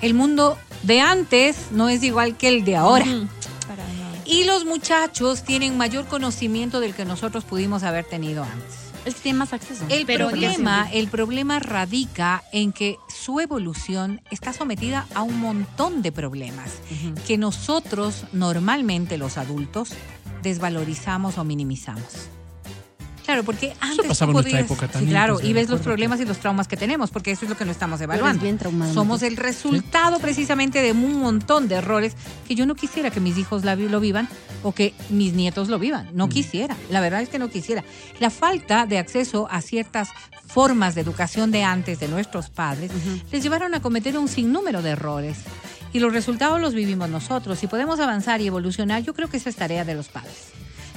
el 0.00 0.14
mundo 0.14 0.58
de 0.82 1.00
antes 1.00 1.70
no 1.70 1.88
es 1.88 2.02
igual 2.02 2.36
que 2.36 2.48
el 2.48 2.64
de 2.64 2.76
ahora. 2.76 3.06
Y 4.26 4.44
los 4.44 4.64
muchachos 4.64 5.42
tienen 5.42 5.76
mayor 5.76 6.06
conocimiento 6.06 6.80
del 6.80 6.94
que 6.94 7.04
nosotros 7.04 7.44
pudimos 7.44 7.82
haber 7.82 8.04
tenido 8.04 8.42
antes. 8.42 8.84
Tiene 9.22 9.38
más 9.38 9.52
acceso. 9.52 9.84
El 9.90 10.06
Pero 10.06 10.28
problema, 10.28 10.88
el 10.90 11.08
problema 11.08 11.58
radica 11.58 12.42
en 12.52 12.72
que 12.72 12.96
su 13.08 13.40
evolución 13.40 14.22
está 14.30 14.52
sometida 14.52 15.06
a 15.14 15.22
un 15.22 15.40
montón 15.40 16.00
de 16.00 16.10
problemas 16.10 16.72
que 17.26 17.36
nosotros 17.36 18.24
normalmente 18.32 19.18
los 19.18 19.36
adultos 19.36 19.90
desvalorizamos 20.42 21.36
o 21.36 21.44
minimizamos. 21.44 22.28
Claro, 23.24 23.42
porque 23.42 23.72
antes 23.80 24.06
pasaba 24.06 24.32
tú 24.32 24.38
en 24.38 24.44
podías- 24.44 24.60
época 24.60 24.86
sí, 24.86 24.92
también, 24.92 25.10
claro, 25.12 25.34
pues, 25.36 25.46
y 25.46 25.52
ves 25.54 25.70
los 25.70 25.80
problemas 25.80 26.20
y 26.20 26.26
los 26.26 26.38
traumas 26.38 26.68
que 26.68 26.76
tenemos, 26.76 27.10
porque 27.10 27.30
eso 27.30 27.46
es 27.46 27.50
lo 27.50 27.56
que 27.56 27.64
no 27.64 27.70
estamos 27.72 28.00
evaluando. 28.00 28.42
bien 28.42 28.58
Somos 28.92 29.22
el 29.22 29.36
resultado 29.36 30.18
precisamente 30.18 30.82
de 30.82 30.92
un 30.92 31.20
montón 31.20 31.66
de 31.68 31.76
errores 31.76 32.16
que 32.46 32.54
yo 32.54 32.66
no 32.66 32.74
quisiera 32.74 33.10
que 33.10 33.20
mis 33.20 33.38
hijos 33.38 33.64
lo 33.64 34.00
vivan 34.00 34.28
o 34.62 34.72
que 34.72 34.92
mis 35.08 35.32
nietos 35.32 35.68
lo 35.68 35.78
vivan. 35.78 36.10
No 36.12 36.28
quisiera, 36.28 36.76
la 36.90 37.00
verdad 37.00 37.22
es 37.22 37.28
que 37.30 37.38
no 37.38 37.48
quisiera. 37.48 37.82
La 38.20 38.28
falta 38.30 38.84
de 38.86 38.98
acceso 38.98 39.48
a 39.50 39.62
ciertas 39.62 40.08
formas 40.46 40.94
de 40.94 41.00
educación 41.00 41.50
de 41.50 41.64
antes 41.64 42.00
de 42.00 42.08
nuestros 42.08 42.50
padres 42.50 42.90
les 43.32 43.42
llevaron 43.42 43.74
a 43.74 43.80
cometer 43.80 44.18
un 44.18 44.28
sinnúmero 44.28 44.82
de 44.82 44.90
errores. 44.90 45.38
Y 45.92 46.00
los 46.00 46.12
resultados 46.12 46.60
los 46.60 46.74
vivimos 46.74 47.08
nosotros. 47.08 47.58
Si 47.58 47.68
podemos 47.68 48.00
avanzar 48.00 48.40
y 48.40 48.48
evolucionar, 48.48 49.02
yo 49.02 49.14
creo 49.14 49.28
que 49.30 49.36
esa 49.36 49.48
es 49.48 49.56
tarea 49.56 49.84
de 49.84 49.94
los 49.94 50.08
padres. 50.08 50.48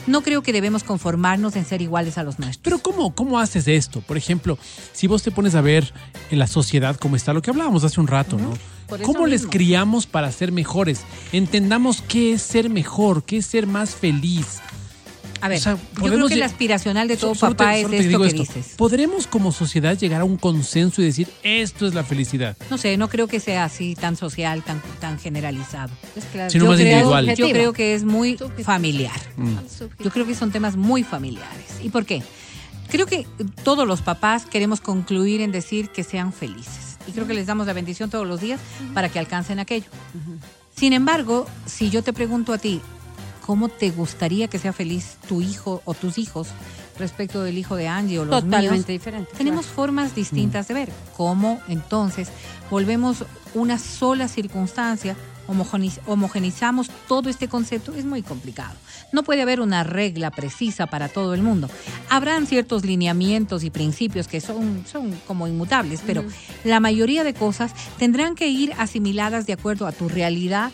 No 0.08 0.22
creo 0.22 0.42
que 0.42 0.54
debemos 0.54 0.84
conformarnos 0.84 1.56
en 1.56 1.66
ser 1.66 1.82
iguales 1.82 2.18
a 2.18 2.24
los 2.24 2.40
nuestros. 2.40 2.64
Pero 2.64 2.80
¿cómo, 2.80 3.14
¿cómo 3.14 3.40
haces 3.40 3.68
esto? 3.68 4.02
Por 4.02 4.18
ejemplo, 4.18 4.58
si 4.94 5.08
vos 5.08 5.22
te 5.22 5.32
pones 5.32 5.54
a 5.56 5.62
ver 5.62 5.94
en 6.32 6.40
la 6.40 6.48
sociedad 6.48 6.96
cómo 6.96 7.16
está, 7.16 7.34
lo 7.34 7.42
que 7.42 7.52
hablábamos 7.52 7.84
hace 7.84 8.00
un 8.00 8.08
rato, 8.08 8.38
¿no? 8.38 8.54
¿Cómo 9.04 9.28
les 9.28 9.46
criamos 9.46 10.08
para 10.08 10.32
ser 10.32 10.52
mejores? 10.54 11.02
Entendamos 11.34 12.02
qué 12.02 12.34
es 12.34 12.42
ser 12.42 12.70
mejor, 12.70 13.24
qué 13.24 13.38
es 13.38 13.46
ser 13.46 13.68
más 13.68 13.96
feliz. 13.96 14.60
A 15.40 15.50
ver, 15.50 15.60
O 15.60 15.62
sea, 15.62 15.78
yo 16.02 16.04
creo 16.12 16.28
que 16.28 16.34
el 16.34 16.42
aspiracional 16.44 17.08
de 17.08 17.16
todo 17.18 17.36
So- 17.36 17.48
papá 17.50 17.76
es 17.78 17.82
esto 17.92 18.20
que 18.20 18.28
esto. 18.28 18.42
dices. 18.42 18.74
¿Podremos 18.76 19.28
como 19.28 19.52
sociedad 19.52 19.98
llegar 19.98 20.22
a 20.22 20.24
un 20.26 20.38
consenso 20.38 21.02
y 21.02 21.06
decir, 21.06 21.28
esto 21.44 21.86
es 21.88 21.94
la 21.94 22.04
felicidad? 22.04 22.58
No 22.70 22.78
sé, 22.78 22.98
no 22.98 23.08
creo 23.10 23.28
que 23.28 23.40
sea 23.40 23.64
así 23.66 23.96
tan 23.96 24.16
social, 24.16 24.64
tan, 24.64 24.82
tan 25.00 25.20
generalizado. 25.20 25.92
Es 26.16 26.26
claro. 26.26 26.50
Sino 26.50 26.66
yo, 26.66 26.70
más 26.72 26.80
creo, 26.80 26.90
individual. 26.92 27.36
yo 27.36 27.50
creo 27.50 27.74
que 27.74 27.94
es 27.94 28.04
muy 28.04 28.38
Subjetivo. 28.38 28.66
familiar. 28.66 29.20
Yo 30.00 30.10
creo 30.12 30.26
que 30.26 30.34
son 30.36 30.52
temas 30.52 30.76
muy 30.76 31.04
familiares. 31.04 31.66
¿Y 31.84 31.90
por 31.90 32.06
qué? 32.06 32.24
Creo 32.90 33.06
que 33.06 33.28
todos 33.64 33.88
los 33.88 34.02
papás 34.02 34.46
queremos 34.46 34.80
concluir 34.82 35.42
en 35.42 35.52
decir 35.52 35.90
que 35.90 36.04
sean 36.04 36.32
felices. 36.34 36.98
Y 37.08 37.12
creo 37.12 37.28
que 37.28 37.34
les 37.34 37.46
damos 37.46 37.68
la 37.68 37.74
bendición 37.74 38.10
todos 38.10 38.26
los 38.28 38.42
días 38.42 38.60
para 38.94 39.10
que 39.10 39.20
alcancen 39.20 39.60
aquello. 39.60 39.88
Sin 40.76 40.94
embargo, 40.94 41.48
si 41.66 41.90
yo 41.90 42.02
te 42.04 42.14
pregunto 42.14 42.54
a 42.54 42.58
ti, 42.58 42.82
¿cómo 43.48 43.70
te 43.70 43.90
gustaría 43.90 44.48
que 44.48 44.60
sea 44.60 44.74
feliz 44.74 45.18
tu 45.28 45.42
hijo 45.42 45.82
o 45.86 45.96
tus 45.96 46.20
hijos? 46.20 46.50
respecto 47.00 47.44
del 47.44 47.60
hijo 47.60 47.76
de 47.76 47.88
Angie 47.88 48.18
o 48.18 48.26
los 48.26 48.42
Totalmente 48.44 48.72
míos, 48.74 48.88
diferente. 48.88 49.30
tenemos 49.38 49.68
formas 49.68 50.16
distintas 50.16 50.68
de 50.68 50.74
ver. 50.74 50.90
¿Cómo 51.16 51.62
entonces 51.68 52.28
volvemos 52.72 53.24
una 53.54 53.78
sola 53.78 54.28
circunstancia, 54.28 55.16
homogeniz- 55.48 56.00
homogenizamos 56.08 56.90
todo 57.08 57.30
este 57.30 57.48
concepto? 57.48 57.94
Es 57.94 58.04
muy 58.04 58.24
complicado. 58.24 58.74
No 59.12 59.22
puede 59.22 59.44
haber 59.44 59.62
una 59.62 59.84
regla 59.84 60.32
precisa 60.32 60.88
para 60.88 61.08
todo 61.08 61.36
el 61.36 61.44
mundo. 61.44 61.70
Habrán 62.10 62.48
ciertos 62.48 62.84
lineamientos 62.84 63.64
y 63.64 63.70
principios 63.70 64.28
que 64.28 64.42
son, 64.42 64.84
son 64.92 65.12
como 65.28 65.48
inmutables, 65.48 66.02
pero 66.04 66.24
la 66.64 66.80
mayoría 66.80 67.24
de 67.24 67.36
cosas 67.36 67.74
tendrán 68.00 68.34
que 68.34 68.48
ir 68.48 68.74
asimiladas 68.80 69.46
de 69.46 69.54
acuerdo 69.54 69.86
a 69.86 69.92
tu 69.92 70.10
realidad, 70.10 70.72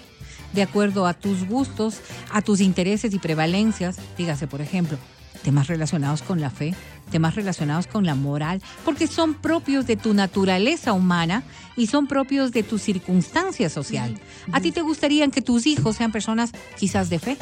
de 0.54 0.62
acuerdo 0.62 1.06
a 1.08 1.14
tus 1.14 1.48
gustos, 1.48 1.96
a 2.32 2.42
tus 2.42 2.62
intereses 2.62 3.14
y 3.14 3.20
prevalencias. 3.20 3.98
Dígase, 4.18 4.48
por 4.48 4.62
ejemplo, 4.62 4.98
temas 5.44 5.68
relacionados 5.68 6.22
con 6.22 6.40
la 6.40 6.50
fe, 6.50 6.74
temas 7.12 7.36
relacionados 7.36 7.86
con 7.88 8.06
la 8.06 8.16
moral, 8.16 8.62
porque 8.86 9.08
son 9.08 9.34
propios 9.34 9.86
de 9.88 9.98
tu 9.98 10.14
naturaleza 10.14 10.94
humana 10.94 11.44
y 11.76 11.88
son 11.88 12.08
propios 12.08 12.52
de 12.52 12.64
tu 12.64 12.78
circunstancia 12.78 13.70
social. 13.70 14.18
¿A 14.52 14.62
ti 14.62 14.72
te 14.72 14.82
gustaría 14.82 15.28
que 15.30 15.42
tus 15.42 15.66
hijos 15.68 15.98
sean 15.98 16.12
personas 16.12 16.52
quizás 16.80 17.10
de 17.10 17.20
fe? 17.20 17.38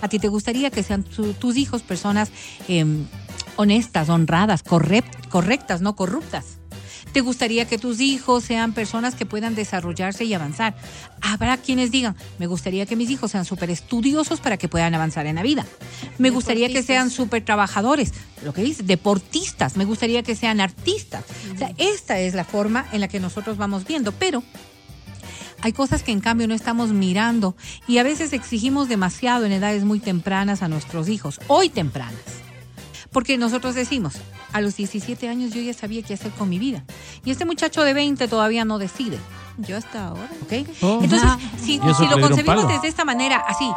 ¿A 0.00 0.08
ti 0.08 0.18
te 0.18 0.28
gustaría 0.28 0.70
que 0.70 0.82
sean 0.82 1.02
tu- 1.04 1.32
tus 1.34 1.56
hijos 1.56 1.82
personas 1.82 2.30
em, 2.68 3.04
honestas, 3.56 4.08
honradas, 4.08 4.62
correct- 4.64 5.28
correctas, 5.28 5.80
no 5.80 5.94
corruptas? 5.96 6.57
¿Te 7.18 7.22
gustaría 7.22 7.64
que 7.64 7.78
tus 7.78 7.98
hijos 7.98 8.44
sean 8.44 8.72
personas 8.72 9.16
que 9.16 9.26
puedan 9.26 9.56
desarrollarse 9.56 10.24
y 10.24 10.34
avanzar? 10.34 10.76
Habrá 11.20 11.56
quienes 11.56 11.90
digan, 11.90 12.14
me 12.38 12.46
gustaría 12.46 12.86
que 12.86 12.94
mis 12.94 13.10
hijos 13.10 13.32
sean 13.32 13.44
súper 13.44 13.70
estudiosos 13.70 14.38
para 14.38 14.56
que 14.56 14.68
puedan 14.68 14.94
avanzar 14.94 15.26
en 15.26 15.34
la 15.34 15.42
vida. 15.42 15.66
Me 16.18 16.30
gustaría 16.30 16.68
que 16.68 16.80
sean 16.84 17.10
súper 17.10 17.44
trabajadores, 17.44 18.12
lo 18.44 18.54
que 18.54 18.62
dice, 18.62 18.84
deportistas. 18.84 19.76
Me 19.76 19.84
gustaría 19.84 20.22
que 20.22 20.36
sean 20.36 20.60
artistas. 20.60 21.24
O 21.52 21.58
sea, 21.58 21.72
esta 21.76 22.20
es 22.20 22.34
la 22.34 22.44
forma 22.44 22.86
en 22.92 23.00
la 23.00 23.08
que 23.08 23.18
nosotros 23.18 23.56
vamos 23.56 23.84
viendo, 23.84 24.12
pero 24.12 24.44
hay 25.60 25.72
cosas 25.72 26.04
que 26.04 26.12
en 26.12 26.20
cambio 26.20 26.46
no 26.46 26.54
estamos 26.54 26.90
mirando 26.90 27.56
y 27.88 27.98
a 27.98 28.04
veces 28.04 28.32
exigimos 28.32 28.88
demasiado 28.88 29.44
en 29.44 29.50
edades 29.50 29.82
muy 29.82 29.98
tempranas 29.98 30.62
a 30.62 30.68
nuestros 30.68 31.08
hijos, 31.08 31.40
hoy 31.48 31.68
tempranas. 31.68 32.22
Porque 33.10 33.38
nosotros 33.38 33.74
decimos, 33.74 34.14
a 34.52 34.60
los 34.60 34.76
17 34.76 35.28
años 35.28 35.52
yo 35.52 35.60
ya 35.60 35.74
sabía 35.74 36.02
qué 36.02 36.14
hacer 36.14 36.32
con 36.32 36.48
mi 36.48 36.58
vida. 36.58 36.84
Y 37.24 37.30
este 37.30 37.44
muchacho 37.44 37.82
de 37.84 37.94
20 37.94 38.28
todavía 38.28 38.64
no 38.64 38.78
decide. 38.78 39.18
Yo 39.58 39.76
hasta 39.76 40.08
ahora. 40.08 40.30
¿ok? 40.42 40.68
Oh. 40.82 41.00
Entonces, 41.02 41.28
Ah. 41.30 41.38
si, 41.60 41.78
lo 41.78 42.20
concebimos 42.20 42.64
palo. 42.64 42.66
desde 42.66 42.88
esta 42.88 43.04
manera, 43.04 43.38
así, 43.46 43.68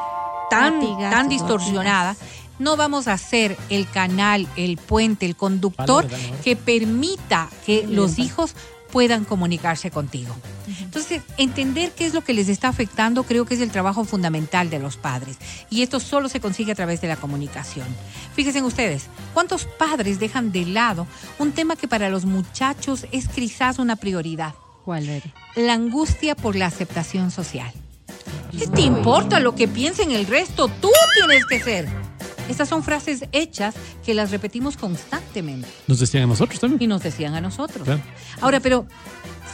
tan, 0.50 0.80
tan 1.10 1.28
distorsionada, 1.30 2.16
no 2.60 2.78
vamos 2.78 3.08
a 3.08 3.18
ser 3.18 3.58
el 3.70 3.90
canal, 3.90 4.48
el 4.56 4.78
puente, 4.78 5.26
el 5.26 5.36
conductor 5.36 6.08
Palo 6.08 6.22
que 6.44 6.56
permita 6.56 7.50
que 7.66 7.88
los 7.88 8.20
hijos 8.20 8.54
puedan 8.92 9.26
comunicarse 9.26 9.92
contigo. 9.92 10.36
Entonces, 10.82 11.24
entender 11.38 11.92
qué 11.92 12.06
es 12.06 12.14
lo 12.14 12.22
que 12.22 12.34
les 12.34 12.50
está 12.50 12.68
afectando 12.68 13.24
creo 13.24 13.46
que 13.46 13.56
es 13.56 13.62
el 13.62 13.72
trabajo 13.72 14.04
fundamental 14.04 14.70
de 14.70 14.80
los 14.80 14.98
padres. 14.98 15.38
Y 15.70 15.82
esto 15.82 16.00
solo 16.00 16.30
se 16.30 16.40
consigue 16.40 16.72
a 16.72 16.76
través 16.76 17.02
de 17.02 17.08
la 17.08 17.16
comunicación. 17.16 17.88
Fíjense 18.36 18.62
ustedes, 18.62 19.08
¿cuántos 19.34 19.66
padres 19.66 20.20
dejan 20.20 20.52
de 20.52 20.66
lado 20.66 21.08
un 21.40 21.52
tema 21.52 21.76
que 21.76 21.88
para 21.88 22.10
los 22.10 22.26
muchachos 22.26 23.06
es 23.12 23.28
quizás 23.28 23.80
una 23.80 23.96
prioridad? 23.96 24.54
¿Cuál 24.86 25.10
era? 25.10 25.34
La 25.56 25.74
angustia 25.74 26.36
por 26.36 26.56
la 26.56 26.66
aceptación 26.66 27.32
social. 27.32 27.72
¿Qué 28.58 28.68
te 28.68 28.82
importa 28.82 29.40
lo 29.40 29.56
que 29.56 29.68
piensen 29.68 30.12
el 30.12 30.28
resto? 30.28 30.68
Tú 30.68 30.90
tienes 31.16 31.46
que 31.46 31.60
ser. 31.62 32.11
Estas 32.50 32.68
son 32.70 32.84
frases 32.84 33.26
hechas 33.32 33.76
que 34.06 34.14
las 34.14 34.32
repetimos 34.32 34.76
constantemente 34.78 35.68
Nos 35.88 36.00
decían 36.00 36.24
a 36.24 36.28
nosotros 36.28 36.60
también. 36.60 36.82
y 36.82 36.88
nos 36.88 37.02
decían 37.04 37.34
a 37.36 37.42
nosotros. 37.42 37.84
Claro. 37.86 38.02
Ahora, 38.42 38.60
pero 38.60 38.86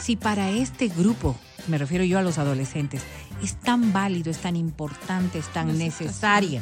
si 0.00 0.16
para 0.16 0.50
este 0.50 0.88
grupo, 0.88 1.36
me 1.68 1.78
refiero 1.78 2.04
yo 2.04 2.18
a 2.18 2.22
los 2.22 2.38
adolescentes, 2.38 3.02
es 3.42 3.54
tan 3.60 3.92
válido, 3.92 4.30
es 4.30 4.38
tan 4.38 4.56
importante, 4.56 5.38
es 5.38 5.52
tan 5.52 5.76
necesaria 5.78 6.60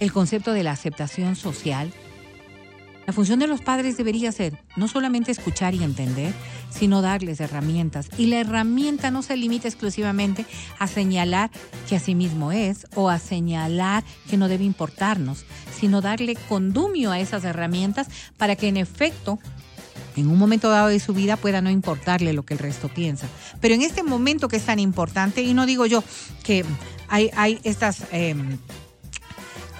el 0.00 0.12
concepto 0.12 0.52
de 0.52 0.64
la 0.64 0.72
aceptación 0.72 1.36
social, 1.36 1.92
la 3.06 3.12
función 3.12 3.38
de 3.38 3.46
los 3.46 3.60
padres 3.60 3.96
debería 3.96 4.30
ser 4.32 4.58
no 4.76 4.88
solamente 4.88 5.32
escuchar 5.32 5.74
y 5.74 5.82
entender, 5.82 6.32
sino 6.70 7.02
darles 7.02 7.40
herramientas. 7.40 8.08
Y 8.16 8.26
la 8.26 8.40
herramienta 8.40 9.10
no 9.10 9.22
se 9.22 9.36
limita 9.36 9.68
exclusivamente 9.68 10.46
a 10.78 10.86
señalar 10.86 11.50
que 11.88 11.96
así 11.96 12.14
mismo 12.14 12.52
es 12.52 12.86
o 12.94 13.10
a 13.10 13.18
señalar 13.18 14.04
que 14.30 14.36
no 14.36 14.48
debe 14.48 14.64
importarnos, 14.64 15.44
sino 15.78 16.00
darle 16.00 16.36
condumio 16.48 17.10
a 17.10 17.18
esas 17.18 17.44
herramientas 17.44 18.08
para 18.36 18.56
que 18.56 18.68
en 18.68 18.76
efecto 18.76 19.38
en 20.16 20.28
un 20.28 20.38
momento 20.38 20.68
dado 20.68 20.88
de 20.88 21.00
su 21.00 21.14
vida 21.14 21.36
pueda 21.36 21.60
no 21.62 21.70
importarle 21.70 22.32
lo 22.32 22.44
que 22.44 22.54
el 22.54 22.60
resto 22.60 22.88
piensa. 22.88 23.26
Pero 23.60 23.74
en 23.74 23.82
este 23.82 24.02
momento 24.02 24.48
que 24.48 24.56
es 24.56 24.64
tan 24.64 24.78
importante, 24.78 25.42
y 25.42 25.54
no 25.54 25.66
digo 25.66 25.86
yo 25.86 26.04
que 26.42 26.64
hay, 27.08 27.30
hay 27.34 27.60
estas 27.64 28.04
em, 28.12 28.58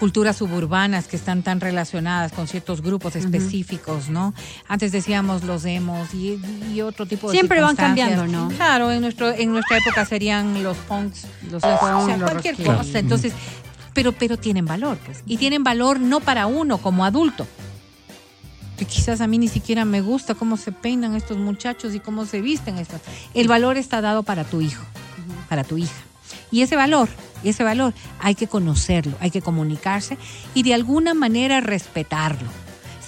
culturas 0.02 0.36
suburbanas 0.36 1.06
que 1.06 1.14
están 1.14 1.44
tan 1.44 1.60
relacionadas 1.60 2.32
con 2.32 2.48
ciertos 2.48 2.82
grupos 2.82 3.14
específicos, 3.14 4.08
¿no? 4.08 4.34
Antes 4.66 4.90
decíamos 4.90 5.44
los 5.44 5.64
emos 5.64 6.12
y, 6.12 6.40
y 6.74 6.80
otro 6.80 7.06
tipo 7.06 7.28
de 7.28 7.34
Siempre 7.34 7.60
van 7.60 7.76
cambiando, 7.76 8.26
¿no? 8.26 8.48
Claro, 8.48 8.90
en, 8.90 9.00
nuestro, 9.00 9.30
en 9.30 9.52
nuestra 9.52 9.78
época 9.78 10.04
serían 10.04 10.60
los 10.64 10.76
punks, 10.76 11.26
Los 11.52 11.62
o 11.62 11.78
punks, 11.78 12.06
sea, 12.06 12.16
los 12.16 12.30
cualquier 12.32 12.56
cosa. 12.56 12.98
Entonces, 12.98 13.32
pero, 13.94 14.10
pero 14.10 14.36
tienen 14.36 14.66
valor, 14.66 14.98
pues. 15.06 15.22
Y 15.24 15.36
tienen 15.36 15.62
valor 15.62 16.00
no 16.00 16.18
para 16.18 16.48
uno 16.48 16.78
como 16.78 17.04
adulto, 17.04 17.46
quizás 18.84 19.20
a 19.20 19.28
mí 19.28 19.38
ni 19.38 19.46
siquiera 19.46 19.84
me 19.84 20.00
gusta 20.00 20.34
cómo 20.34 20.56
se 20.56 20.72
peinan 20.72 21.14
estos 21.14 21.38
muchachos 21.38 21.94
y 21.94 22.00
cómo 22.00 22.26
se 22.26 22.40
visten 22.40 22.76
estos. 22.78 23.00
El 23.34 23.46
valor 23.46 23.76
está 23.76 24.00
dado 24.00 24.24
para 24.24 24.42
tu 24.42 24.62
hijo, 24.62 24.82
para 25.48 25.62
tu 25.62 25.78
hija. 25.78 26.02
Y 26.50 26.62
ese 26.62 26.74
valor, 26.74 27.08
y 27.42 27.50
ese 27.50 27.64
valor 27.64 27.94
hay 28.18 28.34
que 28.34 28.46
conocerlo, 28.46 29.16
hay 29.20 29.30
que 29.30 29.42
comunicarse 29.42 30.18
y 30.54 30.62
de 30.62 30.74
alguna 30.74 31.14
manera 31.14 31.60
respetarlo. 31.60 32.48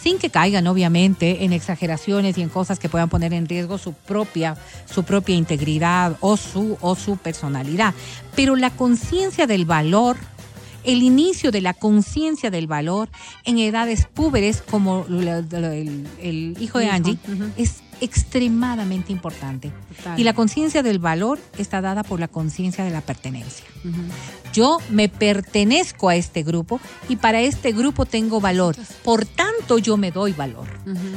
Sin 0.00 0.18
que 0.18 0.28
caigan, 0.28 0.66
obviamente, 0.66 1.44
en 1.44 1.54
exageraciones 1.54 2.36
y 2.36 2.42
en 2.42 2.50
cosas 2.50 2.78
que 2.78 2.90
puedan 2.90 3.08
poner 3.08 3.32
en 3.32 3.48
riesgo 3.48 3.78
su 3.78 3.94
propia, 3.94 4.54
su 4.84 5.02
propia 5.04 5.34
integridad 5.34 6.18
o 6.20 6.36
su, 6.36 6.76
o 6.82 6.94
su 6.94 7.16
personalidad. 7.16 7.94
Pero 8.36 8.54
la 8.54 8.68
conciencia 8.68 9.46
del 9.46 9.64
valor 9.64 10.18
el 10.84 11.02
inicio 11.02 11.50
de 11.50 11.62
la 11.62 11.74
conciencia 11.74 12.50
del 12.50 12.66
valor 12.66 13.08
en 13.44 13.58
edades 13.58 14.06
púberes 14.06 14.62
como 14.62 15.06
el, 15.08 16.06
el 16.20 16.56
hijo 16.60 16.78
de 16.78 16.90
Angie 16.90 17.18
es 17.56 17.82
extremadamente 18.00 19.12
importante. 19.12 19.72
Total. 19.96 20.18
Y 20.18 20.24
la 20.24 20.32
conciencia 20.32 20.82
del 20.82 20.98
valor 20.98 21.38
está 21.58 21.80
dada 21.80 22.02
por 22.02 22.20
la 22.20 22.28
conciencia 22.28 22.84
de 22.84 22.90
la 22.90 23.00
pertenencia. 23.00 23.64
Yo 24.52 24.78
me 24.90 25.08
pertenezco 25.08 26.08
a 26.08 26.16
este 26.16 26.42
grupo 26.42 26.80
y 27.08 27.16
para 27.16 27.40
este 27.40 27.72
grupo 27.72 28.06
tengo 28.06 28.40
valor. 28.40 28.76
Por 29.02 29.26
tanto, 29.26 29.78
yo 29.78 29.96
me 29.96 30.10
doy 30.10 30.32
valor. 30.32 30.66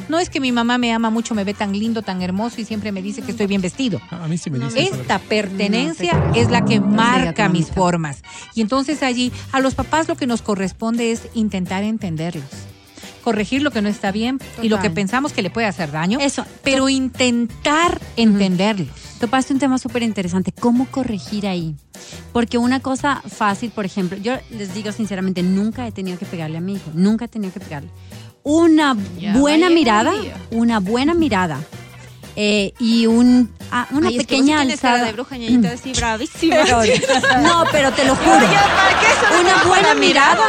No 0.09 0.19
es 0.19 0.29
que 0.29 0.39
mi 0.39 0.51
mamá 0.51 0.77
me 0.77 0.91
ama 0.91 1.09
mucho, 1.09 1.35
me 1.35 1.43
ve 1.43 1.53
tan 1.53 1.71
lindo, 1.77 2.01
tan 2.01 2.21
hermoso 2.21 2.59
y 2.59 2.65
siempre 2.65 2.91
me 2.91 3.01
dice 3.01 3.21
que 3.21 3.31
estoy 3.31 3.47
bien 3.47 3.61
vestido. 3.61 4.01
A 4.09 4.25
a 4.25 4.27
mí 4.27 4.37
sí 4.37 4.49
me 4.49 4.59
dicen. 4.59 4.83
eso. 4.83 4.95
Esta 4.95 5.19
pertenencia 5.19 6.13
No 6.13 6.35
es 6.35 6.49
la 6.49 6.65
que 6.65 6.79
marca 6.81 7.47
mis 7.47 7.67
formas. 7.67 8.21
Y 8.55 8.61
entonces 8.61 9.03
allí 9.03 9.31
a 9.51 9.59
los 9.59 9.75
papás 9.75 10.07
lo 10.07 10.15
que 10.15 10.27
nos 10.27 10.41
corresponde 10.41 11.11
es 11.11 11.29
intentar 11.33 11.83
entenderlos. 11.83 12.45
Corregir 13.27 13.61
lo 13.61 13.71
que 13.71 13.81
no 13.81 13.89
está 13.89 14.13
bien 14.13 14.39
y 14.61 14.69
lo 14.69 14.79
que 14.79 14.89
pensamos 14.89 15.33
que 15.33 15.41
le 15.41 15.49
puede 15.49 15.67
hacer 15.67 15.91
daño, 15.91 16.17
Eso. 16.21 16.45
pero 16.63 16.87
intentar 16.87 17.99
entenderlos. 18.15 18.87
Topaste 19.19 19.51
un 19.51 19.59
tema 19.59 19.77
súper 19.79 20.01
interesante, 20.03 20.53
¿cómo 20.53 20.85
corregir 20.89 21.45
ahí? 21.45 21.75
Porque 22.31 22.57
una 22.57 22.79
cosa 22.79 23.21
fácil, 23.27 23.71
por 23.71 23.83
ejemplo, 23.83 24.17
yo 24.17 24.37
les 24.49 24.73
digo 24.73 24.93
sinceramente, 24.93 25.43
nunca 25.43 25.85
he 25.85 25.91
tenido 25.91 26.17
que 26.17 26.25
pegarle 26.25 26.59
a 26.59 26.61
mi 26.61 26.75
hijo, 26.75 26.89
nunca 26.93 27.25
he 27.25 27.27
tenido 27.27 27.51
que 27.51 27.59
pegarle. 27.59 27.89
Una 28.43 28.95
buena 29.33 29.69
mirada, 29.69 30.13
una 30.51 30.79
buena 30.79 31.13
mirada 31.13 31.59
eh, 32.39 32.71
y 32.79 33.07
un, 33.07 33.51
ah, 33.71 33.87
una 33.91 34.09
Ay, 34.09 34.17
es 34.17 34.21
que 34.21 34.27
pequeña 34.27 34.63
sí 34.63 34.71
alzada. 34.73 35.03
de 35.05 35.11
bruja, 35.11 35.37
ñañita, 35.37 35.71
así 35.71 35.91
bravísima. 35.91 36.57
no, 37.41 37.63
pero 37.71 37.91
te 37.91 38.05
lo 38.05 38.15
juro. 38.15 38.45
una 39.41 39.63
buena 39.67 39.95
mirada. 39.95 40.45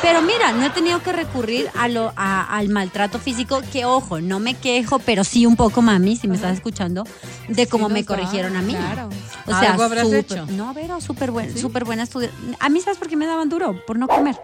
Pero 0.00 0.20
mira, 0.20 0.50
no 0.52 0.64
he 0.66 0.70
tenido 0.70 1.00
que 1.02 1.12
recurrir 1.12 1.70
a 1.78 1.86
lo, 1.88 2.12
a- 2.16 2.42
al 2.56 2.68
maltrato 2.70 3.18
físico, 3.20 3.60
que 3.72 3.84
ojo, 3.84 4.20
no 4.20 4.40
me 4.40 4.54
quejo, 4.54 4.98
pero 4.98 5.22
sí 5.22 5.46
un 5.46 5.54
poco, 5.54 5.80
mami, 5.80 6.16
si 6.16 6.26
me 6.26 6.34
estás 6.34 6.54
escuchando, 6.54 7.04
de 7.48 7.66
cómo 7.68 7.88
me 7.88 8.02
da, 8.02 8.06
corrigieron 8.08 8.56
a 8.56 8.62
mí. 8.62 8.74
claro. 8.74 9.08
O 9.46 9.50
sea, 9.58 9.70
Algo 9.72 9.84
habrás 9.84 10.06
súper- 10.06 10.18
hecho. 10.20 10.46
No, 10.46 10.72
pero 10.74 11.00
súper 11.00 11.30
buena, 11.30 11.56
súper 11.56 11.84
buena 11.84 12.02
estudiante. 12.04 12.36
A 12.58 12.68
mí, 12.68 12.80
¿sabes 12.80 12.98
por 12.98 13.06
qué 13.08 13.14
me 13.16 13.26
daban 13.26 13.48
duro? 13.48 13.76
Por 13.86 13.96
no 13.98 14.08
comer. 14.08 14.36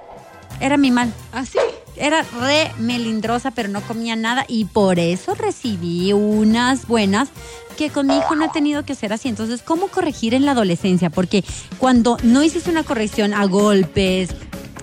Era 0.61 0.77
mi 0.77 0.91
mal. 0.91 1.13
Así. 1.33 1.59
Era 1.97 2.23
re 2.23 2.71
melindrosa, 2.79 3.51
pero 3.51 3.69
no 3.69 3.81
comía 3.83 4.15
nada 4.15 4.45
y 4.47 4.67
por 4.67 4.99
eso 4.99 5.35
recibí 5.35 6.13
unas 6.13 6.87
buenas 6.87 7.29
que 7.77 7.91
con 7.91 8.09
mi 8.09 8.17
hijo 8.17 8.35
no 8.35 8.45
he 8.45 8.49
tenido 8.49 8.85
que 8.85 8.95
ser 8.95 9.13
así. 9.13 9.29
Entonces, 9.29 9.63
¿cómo 9.63 9.89
corregir 9.89 10.35
en 10.35 10.45
la 10.45 10.53
adolescencia? 10.53 11.11
Porque 11.11 11.45
cuando 11.79 12.17
no 12.23 12.43
hiciste 12.43 12.71
una 12.71 12.83
corrección 12.83 13.35
a 13.35 13.45
golpes, 13.47 14.31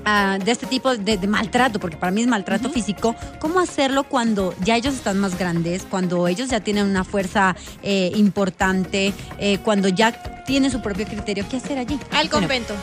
ah, 0.06 0.38
de 0.44 0.52
este 0.52 0.66
tipo 0.66 0.96
de, 0.96 1.18
de 1.18 1.28
maltrato, 1.28 1.80
porque 1.80 1.98
para 1.98 2.12
mí 2.12 2.22
es 2.22 2.28
maltrato 2.28 2.70
físico, 2.70 3.16
¿cómo 3.40 3.60
hacerlo 3.60 4.06
cuando 4.06 4.54
ya 4.64 4.78
ellos 4.78 4.94
están 4.94 5.20
más 5.20 5.38
grandes, 5.38 5.86
cuando 5.90 6.28
ellos 6.28 6.50
ya 6.50 6.62
tienen 6.62 6.86
una 6.86 7.04
fuerza 7.04 7.56
eh, 7.84 8.12
importante, 8.16 9.14
eh, 9.40 9.58
cuando 9.60 9.90
ya 9.90 10.44
tienen 10.46 10.72
su 10.72 10.82
propio 10.82 11.06
criterio? 11.06 11.46
¿Qué 11.50 11.58
hacer 11.58 11.78
allí? 11.78 12.00
Al 12.12 12.30
convento. 12.30 12.74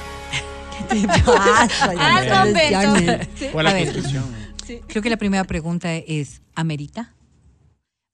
¿Qué 0.92 1.06
pasa? 1.24 1.84
Al 1.90 1.96
Ya 1.96 2.20
les 2.22 2.32
convento. 2.32 2.70
llamen. 2.70 3.28
O 3.54 3.58
a 3.58 3.62
la 3.62 3.70
A 3.70 3.74
ver. 3.74 3.84
Constitución. 3.84 4.24
Creo 4.86 5.02
que 5.02 5.10
la 5.10 5.16
primera 5.16 5.44
pregunta 5.44 5.92
es, 5.94 6.40
¿amerita? 6.54 7.14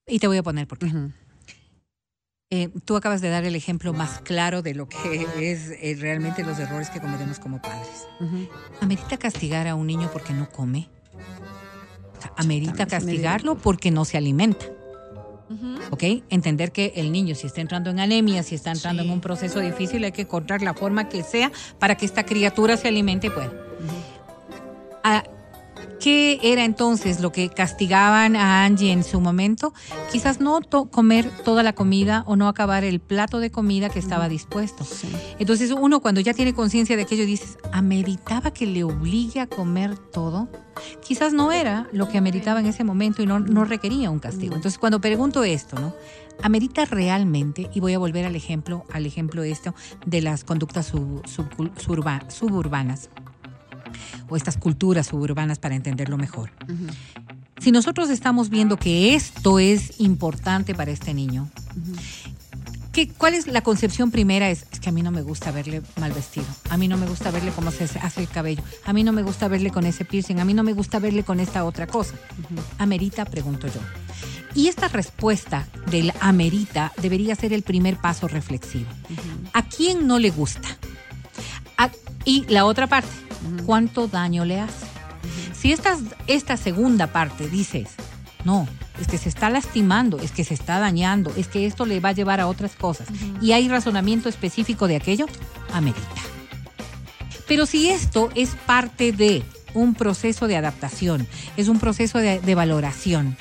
Y 0.07 0.19
te 0.19 0.27
voy 0.27 0.39
a 0.39 0.43
poner 0.43 0.67
por 0.67 0.79
qué. 0.79 0.91
Eh, 2.51 2.71
tú 2.87 2.97
acabas 2.97 3.21
de 3.21 3.29
dar 3.29 3.45
el 3.45 3.55
ejemplo 3.55 3.93
más 3.93 4.21
claro 4.23 4.63
de 4.63 4.75
lo 4.75 4.89
que 4.89 5.27
es 5.39 5.69
eh, 5.83 5.97
realmente 6.01 6.43
los 6.45 6.59
errores 6.59 6.89
que 6.89 6.99
cometemos 7.01 7.39
como 7.39 7.61
padres. 7.61 8.07
¿Amerita 8.81 9.19
castigar 9.19 9.69
a 9.69 9.75
un 9.75 9.87
niño 9.87 10.09
porque 10.13 10.33
no 10.33 10.49
come? 10.49 10.89
O 12.17 12.21
sea, 12.23 12.33
¿Amerita 12.39 12.87
castigarlo 12.87 13.57
porque 13.59 13.91
no 13.91 14.07
se 14.07 14.17
alimenta? 14.17 14.65
¿Ok? 15.91 16.05
Entender 16.29 16.73
que 16.73 16.93
el 16.97 17.11
niño, 17.11 17.35
si 17.35 17.47
está 17.47 17.61
entrando 17.61 17.91
en 17.91 18.01
anemia, 18.01 18.43
si 18.43 18.55
está 18.55 18.71
entrando 18.71 19.03
en 19.03 19.11
un 19.11 19.21
proceso 19.21 19.61
difícil, 19.61 20.05
hay 20.05 20.13
que 20.13 20.23
encontrar 20.23 20.63
la 20.63 20.75
forma 20.75 21.09
que 21.09 21.23
sea 21.23 21.51
para 21.79 21.97
que 21.97 22.05
esta 22.05 22.25
criatura 22.25 22.77
se 22.77 22.89
alimente 22.89 23.29
y 23.29 23.31
pueda. 23.31 23.53
Ah, 25.03 25.25
¿Qué 26.01 26.39
era 26.45 26.65
entonces 26.65 27.19
lo 27.21 27.33
que 27.33 27.49
castigaban 27.49 28.37
a 28.37 28.65
Angie 28.65 28.93
en 28.93 29.03
su 29.03 29.21
momento? 29.21 29.75
Quizás 30.13 30.41
no 30.41 30.61
to- 30.61 30.87
comer 30.91 31.29
toda 31.45 31.65
la 31.65 31.73
comida 31.73 32.23
o 32.27 32.37
no 32.37 32.47
acabar 32.47 32.85
el 32.85 33.01
plato 33.01 33.41
de 33.41 33.51
comida 33.51 33.89
que 33.89 33.99
estaba 33.99 34.29
dispuesto. 34.29 34.87
Entonces 35.41 35.73
uno 35.73 35.99
cuando 36.01 36.21
ya 36.21 36.35
tiene 36.35 36.55
conciencia 36.55 36.95
de 36.97 37.03
aquello 37.03 37.27
dices, 37.27 37.59
¿ameritaba 37.73 38.53
que 38.53 38.67
le 38.67 38.85
obligue 38.85 39.41
a 39.41 39.49
comer 39.49 39.99
todo? 39.99 40.49
Quizás 41.05 41.33
no 41.33 41.51
era 41.51 41.89
lo 41.93 42.09
que 42.09 42.17
ameritaba 42.19 42.61
en 42.61 42.67
ese 42.67 42.85
momento 42.85 43.21
y 43.23 43.27
no, 43.27 43.41
no 43.41 43.65
requería 43.65 44.11
un 44.11 44.21
castigo. 44.21 44.55
Entonces 44.55 44.79
cuando 44.79 45.01
pregunto 45.01 45.43
esto, 45.43 45.81
¿no? 45.81 45.95
¿Amerita 46.43 46.85
realmente? 46.85 47.69
Y 47.75 47.81
voy 47.81 47.95
a 47.95 47.99
volver 47.99 48.25
al 48.25 48.37
ejemplo, 48.37 48.85
al 48.93 49.05
ejemplo 49.05 49.43
esto 49.43 49.75
de 50.07 50.21
las 50.23 50.45
conductas 50.45 50.87
sub- 50.87 51.23
suburbanas 51.77 53.09
o 54.29 54.37
estas 54.37 54.57
culturas 54.57 55.07
suburbanas 55.09 55.59
para 55.59 55.75
entenderlo 55.75 56.17
mejor. 56.19 56.51
Si 57.61 57.73
nosotros 57.73 58.09
estamos 58.11 58.51
viendo 58.51 58.77
que 58.77 59.15
esto 59.15 59.59
es 59.59 60.01
importante 60.01 60.75
para 60.75 60.91
este 60.93 61.13
niño, 61.15 61.49
¿qué- 62.93 63.09
¿cuál 63.09 63.35
es 63.35 63.47
la 63.47 63.63
concepción 63.63 64.11
primera? 64.11 64.49
Es, 64.51 64.67
es 64.73 64.81
que 64.81 64.89
a 64.89 64.93
mí 64.93 65.03
no 65.03 65.11
me 65.11 65.23
gusta 65.23 65.51
verle 65.51 65.83
mal 65.99 66.13
vestido, 66.13 66.47
a 66.71 66.77
mí 66.77 66.89
no 66.89 66.97
me 66.97 67.07
gusta 67.07 67.31
verle 67.31 67.51
cómo 67.51 67.71
se 67.71 67.85
hace 67.85 68.21
el 68.21 68.29
cabello, 68.29 68.63
a 68.85 68.93
mí 68.93 69.03
no 69.05 69.13
me 69.13 69.23
gusta 69.23 69.49
verle 69.49 69.71
con 69.71 69.87
ese 69.87 70.05
piercing, 70.05 70.39
a 70.41 70.45
mí 70.45 70.55
no 70.55 70.63
me 70.63 70.73
gusta 70.73 70.99
verle 70.99 71.25
con 71.25 71.41
esta 71.41 71.65
otra 71.65 71.87
cosa. 71.87 72.15
Amerita, 72.79 73.25
pregunto 73.25 73.67
yo. 73.67 73.81
Y 74.55 74.69
esta 74.69 74.89
respuesta 74.89 75.69
del 75.91 76.13
amerita 76.21 76.93
debería 77.01 77.35
ser 77.35 77.53
el 77.53 77.63
primer 77.63 77.97
paso 77.97 78.29
reflexivo. 78.29 78.89
¿A 79.53 79.63
quién 79.63 80.07
no 80.07 80.19
le 80.19 80.31
gusta? 80.31 80.69
A- 81.77 81.91
y 82.25 82.45
la 82.49 82.65
otra 82.65 82.87
parte, 82.87 83.09
¿cuánto 83.67 84.09
daño 84.09 84.45
le 84.45 84.61
hace? 84.61 84.87
Si 85.53 85.73
esta, 85.73 85.97
esta 86.27 86.57
segunda 86.57 87.09
parte 87.09 87.49
dices, 87.49 87.89
no, 88.45 88.69
es 89.01 89.09
que 89.09 89.19
se 89.19 89.29
está 89.29 89.51
lastimando, 89.51 90.19
es 90.21 90.31
que 90.31 90.45
se 90.45 90.55
está 90.55 90.79
dañando, 90.79 91.33
es 91.37 91.49
que 91.49 91.67
esto 91.67 91.87
le 91.87 92.01
va 92.01 92.11
a 92.11 92.13
llevar 92.13 92.41
a 92.41 92.47
otras 92.47 92.77
cosas, 92.77 93.09
y 93.41 93.53
hay 93.53 93.69
razonamiento 93.69 94.29
específico 94.29 94.87
de 94.87 94.97
aquello, 94.97 95.27
amerita. 95.73 96.01
Pero 97.47 97.67
si 97.67 97.89
esto 97.89 98.29
es 98.35 98.51
parte 98.67 99.13
de 99.13 99.43
un 99.75 99.95
proceso 99.95 100.47
de 100.47 100.57
adaptación, 100.57 101.27
es 101.57 101.69
un 101.69 101.79
proceso 101.79 102.19
de, 102.19 102.41
de 102.41 102.55
valoración, 102.55 103.37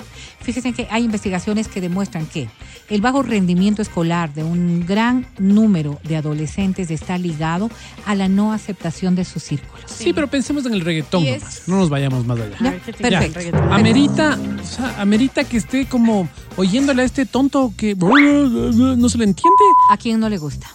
fíjense 0.52 0.72
que 0.72 0.88
hay 0.90 1.04
investigaciones 1.04 1.68
que 1.68 1.80
demuestran 1.80 2.26
que 2.26 2.48
el 2.88 3.00
bajo 3.00 3.22
rendimiento 3.22 3.82
escolar 3.82 4.32
de 4.32 4.44
un 4.44 4.86
gran 4.86 5.26
número 5.38 5.98
de 6.04 6.16
adolescentes 6.16 6.90
está 6.90 7.18
ligado 7.18 7.70
a 8.06 8.14
la 8.14 8.28
no 8.28 8.52
aceptación 8.52 9.14
de 9.14 9.24
sus 9.24 9.42
círculos. 9.42 9.84
Sí, 9.86 10.12
pero 10.12 10.26
pensemos 10.28 10.64
en 10.66 10.72
el 10.72 10.80
reggaetón 10.80 11.24
Y 11.24 11.32
nomás. 11.32 11.58
es- 11.58 11.68
No 11.68 11.76
nos 11.76 11.90
vayamos 11.90 12.24
más 12.26 12.38
allá. 12.38 12.56
Ya, 12.60 12.70
ver, 12.70 12.80
¿qué 12.80 12.92
te 12.92 13.10
Ya, 13.10 13.18
perfecto. 13.20 13.38
reggaetón? 13.40 13.72
amerita, 13.72 14.38
o 14.62 14.64
sea, 14.66 15.00
amerita 15.02 15.44
que 15.44 15.56
esté 15.58 15.86
como 15.86 16.28
oyéndole 16.56 17.02
a 17.02 17.04
este 17.04 17.26
tonto 17.26 17.72
que 17.76 17.94
no 17.94 19.08
se 19.08 19.18
le 19.18 19.24
entiende. 19.24 19.62
¿A 19.90 19.96
quién 19.96 20.18
no 20.20 20.28
le 20.28 20.38
gusta? 20.38 20.66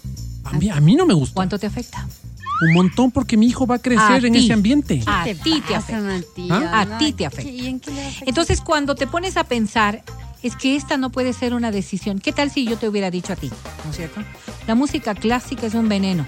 A 0.43 0.54
mí, 0.54 0.69
a 0.69 0.80
mí 0.82 0.95
no 0.95 1.06
me 1.06 1.13
gusta. 1.13 1.34
¿Cuánto 1.34 1.58
te 1.58 1.65
afecta? 1.67 2.08
Un 2.62 2.74
montón 2.74 3.12
porque 3.12 3.36
mi 3.36 3.48
hijo 3.48 3.66
va 3.68 3.76
a 3.76 3.80
crecer 3.80 4.24
A 4.24 4.28
en 4.28 4.36
ese 4.36 4.54
ambiente. 4.54 5.02
A 5.06 5.24
¿Qué 5.26 5.36
ti 5.36 5.62
te 5.68 5.74
pasa, 5.74 5.98
afecta. 5.98 6.42
¿Ah? 6.52 6.82
A 6.82 6.98
ti 6.98 7.12
te 7.12 7.18
¿qué- 7.18 7.26
afecta. 7.26 7.92
Entonces, 8.26 8.62
cuando 8.62 8.96
te 8.96 9.08
pones 9.08 9.36
a 9.38 9.44
pensar, 9.44 10.04
es 10.44 10.56
que 10.56 10.76
esta 10.76 10.98
no 10.98 11.10
puede 11.10 11.34
ser 11.34 11.54
una 11.54 11.72
decisión. 11.72 12.20
¿Qué 12.20 12.32
tal 12.32 12.52
si 12.52 12.66
yo 12.66 12.78
te 12.78 12.88
hubiera 12.88 13.10
dicho 13.12 13.34
a 13.34 13.36
ti? 13.36 13.50
¿No 13.84 13.92
es 13.92 13.98
cierto? 13.98 14.22
La 14.68 14.76
música 14.76 15.16
clásica 15.16 15.66
es 15.68 15.74
un 15.74 15.89
veneno. 15.89 16.26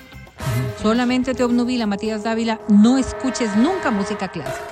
Solamente 0.81 1.33
te 1.33 1.43
obnubila, 1.43 1.85
Matías 1.87 2.23
Dávila, 2.23 2.59
no 2.67 2.97
escuches 2.97 3.55
nunca 3.55 3.91
música 3.91 4.27
clásica. 4.27 4.67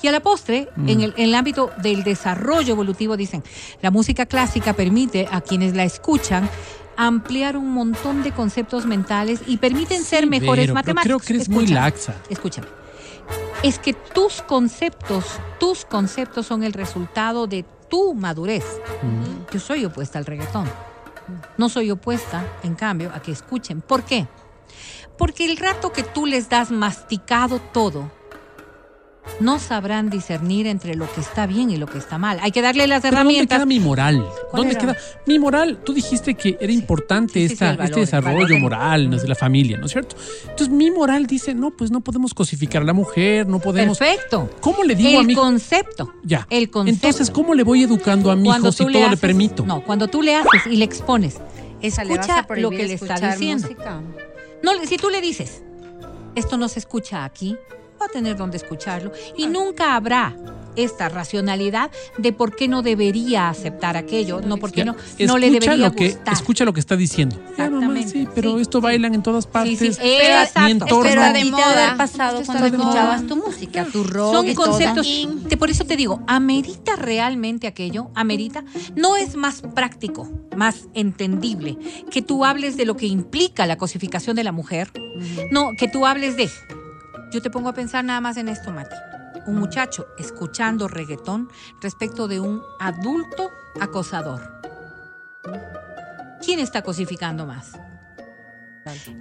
Y 0.00 0.06
a 0.06 0.12
la 0.12 0.20
postre, 0.20 0.68
en, 0.86 1.00
el, 1.00 1.12
en 1.16 1.24
el 1.30 1.34
ámbito 1.34 1.72
del 1.82 2.04
desarrollo 2.04 2.72
evolutivo, 2.74 3.16
dicen, 3.16 3.42
la 3.82 3.90
música 3.90 4.26
clásica 4.26 4.72
permite 4.72 5.26
a 5.32 5.40
quienes 5.40 5.74
la 5.74 5.82
escuchan 5.82 6.48
ampliar 7.06 7.56
un 7.56 7.72
montón 7.72 8.22
de 8.22 8.32
conceptos 8.32 8.84
mentales 8.84 9.40
y 9.46 9.56
permiten 9.58 10.02
ser 10.04 10.26
mejores 10.26 10.64
Pero- 10.66 10.74
pero 10.74 10.74
matemáticos. 10.74 11.04
creo 11.04 11.18
que 11.26 11.32
eres 11.34 11.48
muy 11.48 11.66
laxa. 11.68 12.14
Escúchame. 12.28 12.66
Es 13.62 13.78
que 13.78 13.92
tus 13.94 14.42
conceptos, 14.42 15.24
tus 15.60 15.84
conceptos 15.84 16.46
son 16.46 16.62
el 16.64 16.72
resultado 16.72 17.46
de 17.46 17.64
tu 17.88 18.14
madurez. 18.14 18.64
Yo 19.52 19.60
soy 19.60 19.84
opuesta 19.84 20.18
al 20.18 20.26
reggaetón. 20.26 20.68
No 21.56 21.68
soy 21.68 21.90
opuesta, 21.90 22.44
en 22.62 22.74
cambio, 22.74 23.10
a 23.14 23.20
que 23.22 23.32
escuchen. 23.32 23.80
¿Por 23.80 24.02
qué? 24.02 24.26
Porque 25.16 25.44
el 25.44 25.56
rato 25.56 25.92
que 25.92 26.02
tú 26.02 26.26
les 26.26 26.48
das 26.48 26.70
masticado 26.70 27.60
todo, 27.72 28.10
no 29.40 29.58
sabrán 29.58 30.10
discernir 30.10 30.66
entre 30.66 30.94
lo 30.94 31.10
que 31.12 31.20
está 31.20 31.46
bien 31.46 31.70
y 31.70 31.76
lo 31.76 31.86
que 31.86 31.98
está 31.98 32.18
mal. 32.18 32.38
Hay 32.42 32.50
que 32.50 32.62
darle 32.62 32.86
las 32.86 33.02
¿Dónde 33.02 33.16
herramientas. 33.16 33.58
queda 33.58 33.66
mi 33.66 33.80
moral? 33.80 34.24
¿Dónde 34.52 34.72
era? 34.72 34.80
queda 34.80 34.96
mi 35.26 35.38
moral? 35.38 35.78
Tú 35.84 35.92
dijiste 35.92 36.34
que 36.34 36.56
era 36.60 36.72
importante 36.72 37.34
Sí, 37.34 37.40
sí, 37.40 37.48
sí, 37.48 37.52
esta, 37.54 37.66
valor, 37.70 37.84
este 37.84 38.00
desarrollo 38.00 38.58
moral 38.58 39.10
de 39.10 39.28
la 39.28 39.34
familia, 39.34 39.76
¿no 39.78 39.86
es 39.86 39.92
cierto? 39.92 40.16
Entonces 40.42 40.68
mi 40.70 40.90
moral 40.90 41.26
dice, 41.26 41.54
no, 41.54 41.70
pues 41.70 41.90
no 41.90 42.00
podemos 42.00 42.34
cosificar 42.34 42.82
a 42.82 42.84
la 42.84 42.92
mujer, 42.92 43.46
no 43.46 43.58
podemos... 43.60 43.98
Perfecto. 43.98 44.50
¿Cómo 44.60 44.82
le 44.84 44.94
digo 44.94 45.18
a 45.18 45.20
El 45.20 45.26
mi 45.26 45.32
hijo? 45.34 45.42
concepto. 45.42 46.12
Ya. 46.24 46.46
El 46.50 46.70
concepto. 46.70 47.06
Entonces, 47.06 47.30
¿cómo 47.30 47.54
le 47.54 47.62
voy 47.62 47.82
educando 47.82 48.30
a 48.30 48.36
mi 48.36 48.48
hijo 48.48 48.72
si 48.72 48.84
todo 48.90 49.08
le 49.08 49.16
permito? 49.16 49.64
No, 49.64 49.82
cuando 49.84 50.08
tú 50.08 50.22
le 50.22 50.34
haces 50.34 50.66
y 50.70 50.76
le 50.76 50.84
expones, 50.84 51.36
O 51.36 51.90
sea, 51.90 52.04
¿le 52.04 52.16
vas 52.16 52.28
escucha 52.28 52.46
a 52.48 52.56
lo 52.56 52.70
que 52.70 52.86
le 52.86 52.94
está 52.94 53.14
diciendo. 53.32 53.68
música? 53.68 54.00
No, 54.62 54.72
si 54.84 54.96
tú 54.96 55.10
le 55.10 55.20
dices, 55.20 55.62
esto 56.34 56.56
no 56.56 56.68
se 56.68 56.80
escucha 56.80 57.24
aquí, 57.24 57.56
va 58.00 58.06
a 58.06 58.08
tener 58.08 58.36
donde 58.36 58.56
escucharlo 58.56 59.12
y 59.36 59.46
nunca 59.46 59.94
habrá 59.96 60.36
esta 60.76 61.08
racionalidad 61.08 61.90
de 62.18 62.32
por 62.32 62.54
qué 62.54 62.68
no 62.68 62.82
debería 62.82 63.48
aceptar 63.48 63.96
aquello, 63.96 64.40
no 64.40 64.58
porque 64.58 64.82
Ya, 64.82 64.84
no, 64.84 64.96
no 65.26 65.36
le 65.38 65.50
debería 65.50 65.76
lo 65.76 65.90
que, 65.92 66.10
gustar. 66.10 66.34
Escucha 66.34 66.64
lo 66.64 66.72
que 66.72 66.78
está 66.78 66.94
diciendo. 66.94 67.34
Ya, 67.58 67.68
mamá, 67.68 67.98
Exactamente, 67.98 68.10
sí, 68.12 68.28
pero 68.32 68.54
sí, 68.54 68.60
esto 68.62 68.78
sí. 68.78 68.82
bailan 68.84 69.14
en 69.14 69.22
todas 69.24 69.44
Sí, 69.44 69.50
partes. 69.52 69.78
sí, 69.96 70.00
Mi 70.00 70.08
exacto. 70.14 70.68
entorno. 70.70 71.02
Pero 71.02 71.22
a 71.22 71.32
de 71.32 71.44
moda. 71.46 71.94
pasado 71.96 72.42
cuando 72.46 72.66
escuchabas 72.66 73.26
tu 73.26 73.34
música, 73.34 73.86
tu 73.92 74.04
rock 74.04 74.32
Son 74.34 74.54
conceptos. 74.54 75.04
In. 75.08 75.42
te- 75.48 75.56
por 75.56 75.68
eso 75.68 75.84
te 75.84 75.96
digo, 75.96 76.20
¿amerita 76.28 76.94
realmente 76.94 77.66
aquello? 77.66 78.10
¿Amerita? 78.14 78.62
No 78.94 79.16
es 79.16 79.34
más 79.34 79.62
práctico, 79.74 80.30
más 80.56 80.86
entendible 80.94 81.76
que 82.12 82.22
tú 82.22 82.44
hables 82.44 82.76
de 82.76 82.84
lo 82.84 82.96
que 82.96 83.06
implica 83.06 83.66
la 83.66 83.78
cosificación 83.78 84.36
de 84.36 84.44
la 84.44 84.52
mujer. 84.52 84.92
No, 85.50 85.70
que 85.76 85.88
tú 85.88 86.06
hables 86.06 86.36
de. 86.36 86.48
Yo 87.30 87.42
te 87.42 87.50
pongo 87.50 87.68
a 87.68 87.74
pensar 87.74 88.04
nada 88.04 88.20
más 88.20 88.36
en 88.38 88.48
esto, 88.48 88.70
Mati. 88.70 88.96
Un 89.46 89.56
muchacho 89.56 90.08
escuchando 90.18 90.88
reggaetón 90.88 91.48
respecto 91.80 92.26
de 92.26 92.40
un 92.40 92.62
adulto 92.80 93.50
acosador. 93.80 94.60
¿Quién 96.42 96.60
está 96.60 96.82
cosificando 96.82 97.46
más? 97.46 97.72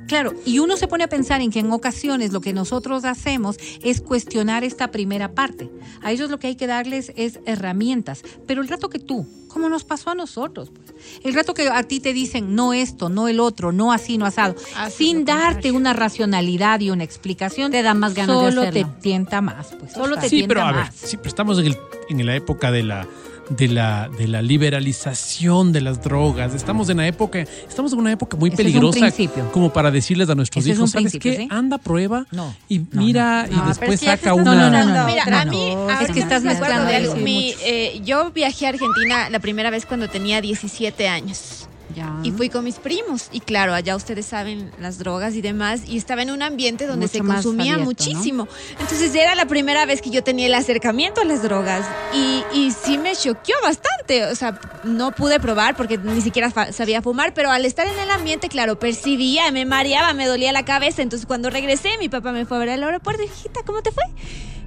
Claro, 0.07 0.33
y 0.45 0.59
uno 0.59 0.77
se 0.77 0.87
pone 0.87 1.03
a 1.03 1.09
pensar 1.09 1.41
en 1.41 1.51
que 1.51 1.59
en 1.59 1.71
ocasiones 1.71 2.31
lo 2.31 2.39
que 2.39 2.53
nosotros 2.53 3.03
hacemos 3.03 3.57
es 3.83 3.99
cuestionar 3.99 4.63
esta 4.63 4.89
primera 4.91 5.33
parte. 5.33 5.69
A 6.01 6.11
ellos 6.11 6.29
lo 6.29 6.39
que 6.39 6.47
hay 6.47 6.55
que 6.55 6.67
darles 6.67 7.11
es 7.17 7.39
herramientas, 7.45 8.21
pero 8.45 8.61
el 8.61 8.69
rato 8.69 8.89
que 8.89 8.99
tú, 8.99 9.27
como 9.57 9.69
nos 9.69 9.83
pasó 9.83 10.11
a 10.11 10.15
nosotros, 10.15 10.69
pues, 10.69 10.93
el 11.23 11.33
rato 11.33 11.55
que 11.55 11.67
a 11.67 11.81
ti 11.81 11.99
te 11.99 12.13
dicen 12.13 12.53
no 12.53 12.73
esto, 12.73 13.09
no 13.09 13.27
el 13.27 13.39
otro, 13.39 13.71
no 13.71 13.91
así, 13.91 14.19
no 14.19 14.27
asado, 14.27 14.55
sin 14.95 15.25
darte 15.25 15.71
una 15.71 15.93
racionalidad 15.93 16.79
y 16.79 16.91
una 16.91 17.03
explicación, 17.03 17.71
Te 17.71 17.81
da 17.81 17.95
más 17.95 18.13
ganas 18.13 18.39
de 18.39 18.49
solo 18.51 18.61
hacerlo. 18.61 18.93
te 18.95 19.01
tienta 19.01 19.41
más, 19.41 19.69
pues 19.79 19.93
solo 19.93 20.15
te 20.17 20.29
Sí, 20.29 20.35
tienta 20.37 20.47
pero 20.53 20.61
a 20.61 20.71
ver, 20.71 20.85
más. 20.85 20.95
sí, 20.95 21.17
pero 21.17 21.29
estamos 21.29 21.57
en, 21.57 21.65
el- 21.67 21.77
en 22.09 22.25
la 22.25 22.35
época 22.35 22.71
de 22.71 22.83
la 22.83 23.07
de 23.49 23.67
la, 23.67 24.09
de 24.09 24.27
la 24.27 24.41
liberalización 24.41 25.71
de 25.71 25.81
las 25.81 26.03
drogas. 26.03 26.53
Estamos 26.53 26.89
en 26.89 26.97
una 26.97 27.07
época, 27.07 27.39
estamos 27.39 27.93
en 27.93 27.99
una 27.99 28.11
época 28.11 28.37
muy 28.37 28.49
Ese 28.49 28.61
es 28.61 28.75
un 28.75 28.91
peligrosa 28.91 29.11
como 29.51 29.71
para 29.71 29.91
decirles 29.91 30.29
a 30.29 30.35
nuestros 30.35 30.65
Ese 30.65 30.73
hijos, 30.73 30.91
¿sabes 30.91 31.17
qué? 31.19 31.37
¿sí? 31.37 31.47
Anda, 31.49 31.77
prueba 31.77 32.25
No, 32.31 32.55
y 32.67 32.79
no, 32.79 32.85
mira 32.93 33.47
no. 33.49 33.63
y 33.63 33.67
después 33.67 33.99
saca 34.01 34.33
una... 34.33 34.55
No, 34.55 34.69
no, 34.69 34.85
no, 34.85 34.93
no. 34.93 35.05
Mira, 35.07 35.23
a 35.23 35.45
no. 35.45 35.51
mí, 35.51 35.75
Es 36.01 36.11
que 36.11 36.19
estás 36.19 36.43
mezclando 36.43 37.15
Mi, 37.15 37.53
eh, 37.63 38.01
yo 38.03 38.31
viajé 38.31 38.65
a 38.65 38.69
Argentina 38.69 39.29
la 39.29 39.39
primera 39.39 39.69
vez 39.69 39.85
cuando 39.85 40.07
tenía 40.07 40.41
17 40.41 41.07
años. 41.07 41.66
Ya. 41.95 42.19
Y 42.23 42.31
fui 42.31 42.49
con 42.49 42.63
mis 42.63 42.75
primos. 42.75 43.29
Y 43.31 43.39
claro, 43.39 43.73
allá 43.73 43.95
ustedes 43.95 44.25
saben 44.25 44.71
las 44.79 44.97
drogas 44.97 45.35
y 45.35 45.41
demás. 45.41 45.81
Y 45.87 45.97
estaba 45.97 46.21
en 46.21 46.31
un 46.31 46.41
ambiente 46.41 46.85
donde 46.85 47.05
Mucho 47.05 47.17
se 47.17 47.23
consumía 47.23 47.73
abierto, 47.75 47.85
muchísimo. 47.85 48.47
Entonces 48.79 49.13
era 49.15 49.35
la 49.35 49.45
primera 49.45 49.85
vez 49.85 50.01
que 50.01 50.09
yo 50.09 50.23
tenía 50.23 50.47
el 50.47 50.53
acercamiento 50.53 51.21
a 51.21 51.25
las 51.25 51.43
drogas. 51.43 51.85
Y, 52.13 52.43
y 52.53 52.71
sí 52.71 52.97
me 52.97 53.15
choqueó 53.15 53.55
bastante. 53.63 54.25
O 54.25 54.35
sea, 54.35 54.59
no 54.83 55.11
pude 55.11 55.39
probar 55.39 55.75
porque 55.75 55.97
ni 55.97 56.21
siquiera 56.21 56.51
sabía 56.71 57.01
fumar. 57.01 57.33
Pero 57.33 57.51
al 57.51 57.65
estar 57.65 57.87
en 57.87 57.97
el 57.99 58.09
ambiente, 58.11 58.49
claro, 58.49 58.77
percibía, 58.79 59.51
me 59.51 59.65
mareaba, 59.65 60.13
me 60.13 60.27
dolía 60.27 60.51
la 60.51 60.65
cabeza. 60.65 61.01
Entonces 61.01 61.25
cuando 61.25 61.49
regresé, 61.49 61.97
mi 61.99 62.09
papá 62.09 62.31
me 62.31 62.45
fue 62.45 62.57
a 62.57 62.59
ver 62.59 62.69
al 62.69 62.83
aeropuerto. 62.83 63.23
Y 63.23 63.27
hijita, 63.27 63.63
¿cómo 63.65 63.81
te 63.81 63.91
fue? 63.91 64.03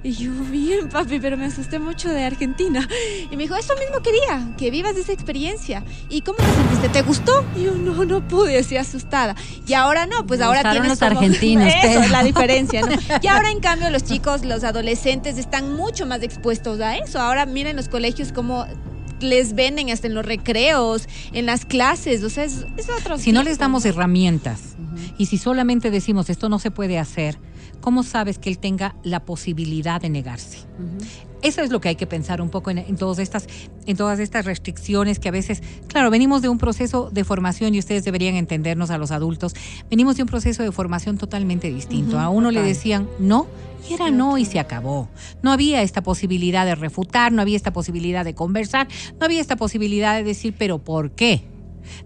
Y 0.03 0.13
yo, 0.13 0.31
bien, 0.49 0.89
papi, 0.89 1.19
pero 1.19 1.37
me 1.37 1.45
asusté 1.45 1.77
mucho 1.77 2.09
de 2.09 2.23
Argentina. 2.23 2.87
Y 3.29 3.37
me 3.37 3.43
dijo, 3.43 3.55
eso 3.55 3.75
mismo 3.77 4.01
quería, 4.01 4.47
que 4.57 4.71
vivas 4.71 4.95
esa 4.97 5.13
experiencia. 5.13 5.83
¿Y 6.09 6.21
cómo 6.21 6.39
te 6.39 6.45
sentiste? 6.55 6.89
¿Te 6.89 7.01
gustó? 7.03 7.45
Y 7.55 7.65
yo, 7.65 7.73
no, 7.75 8.03
no 8.05 8.27
pude, 8.27 8.57
así 8.57 8.77
asustada. 8.77 9.35
Y 9.67 9.73
ahora 9.73 10.07
no, 10.07 10.25
pues 10.25 10.39
Me 10.39 10.47
ahora 10.47 10.71
tienes 10.71 10.89
los 10.89 10.97
como- 10.99 11.11
argentinos, 11.19 11.67
Eso 11.69 11.77
pero- 11.83 12.01
es 12.01 12.09
la 12.09 12.23
diferencia, 12.23 12.81
¿no? 12.81 12.87
Y 13.21 13.27
ahora, 13.27 13.51
en 13.51 13.59
cambio, 13.59 13.91
los 13.91 14.03
chicos, 14.03 14.43
los 14.43 14.63
adolescentes 14.63 15.37
están 15.37 15.75
mucho 15.75 16.07
más 16.07 16.23
expuestos 16.23 16.79
a 16.81 16.97
eso. 16.97 17.19
Ahora 17.21 17.45
miren 17.45 17.75
los 17.75 17.87
colegios 17.87 18.31
como 18.31 18.65
les 19.19 19.53
venden 19.53 19.91
hasta 19.91 20.07
en 20.07 20.15
los 20.15 20.25
recreos, 20.25 21.07
en 21.31 21.45
las 21.45 21.63
clases, 21.65 22.23
o 22.23 22.29
sea, 22.31 22.43
es, 22.43 22.65
es 22.75 22.89
otro 22.89 23.19
Si 23.19 23.31
no 23.31 23.43
les 23.43 23.59
damos 23.59 23.85
herramientas 23.85 24.61
y 25.19 25.27
si 25.27 25.37
solamente 25.37 25.91
decimos 25.91 26.31
esto 26.31 26.49
no 26.49 26.57
se 26.57 26.71
puede 26.71 26.97
hacer, 26.97 27.37
¿cómo 27.81 28.03
sabes 28.03 28.37
que 28.39 28.49
él 28.49 28.57
tenga 28.57 28.95
la 29.03 29.25
posibilidad 29.25 29.99
de 29.99 30.09
negarse? 30.09 30.59
Eso 31.41 31.61
es 31.61 31.71
lo 31.71 31.81
que 31.81 31.89
hay 31.89 31.95
que 31.95 32.07
pensar 32.07 32.41
un 32.41 32.49
poco 32.49 32.69
en, 32.69 32.77
en 32.77 32.95
todas 32.95 33.19
estas, 33.19 33.47
en 33.85 33.97
todas 33.97 34.19
estas 34.19 34.45
restricciones 34.45 35.19
que 35.19 35.27
a 35.27 35.31
veces, 35.31 35.61
claro, 35.87 36.11
venimos 36.11 36.41
de 36.41 36.49
un 36.49 36.57
proceso 36.57 37.09
de 37.11 37.23
formación 37.23 37.73
y 37.73 37.79
ustedes 37.79 38.03
deberían 38.03 38.35
entendernos 38.35 38.91
a 38.91 38.97
los 38.97 39.11
adultos, 39.11 39.55
venimos 39.89 40.15
de 40.17 40.23
un 40.23 40.29
proceso 40.29 40.63
de 40.63 40.71
formación 40.71 41.17
totalmente 41.17 41.71
distinto. 41.71 42.19
a 42.19 42.29
uno 42.29 42.51
le 42.51 42.61
decían 42.61 43.07
no 43.19 43.47
y 43.89 43.93
era 43.93 44.11
no 44.11 44.37
y 44.37 44.45
se 44.45 44.59
acabó. 44.59 45.09
No 45.41 45.51
había 45.51 45.81
esta 45.81 46.03
posibilidad 46.03 46.65
de 46.65 46.75
refutar, 46.75 47.31
no 47.31 47.41
había 47.41 47.55
esta 47.55 47.73
posibilidad 47.73 48.23
de 48.23 48.35
conversar, 48.35 48.87
no 49.19 49.25
había 49.25 49.41
esta 49.41 49.55
posibilidad 49.55 50.15
de 50.15 50.23
decir, 50.23 50.53
pero 50.57 50.79
¿por 50.79 51.11
qué? 51.11 51.43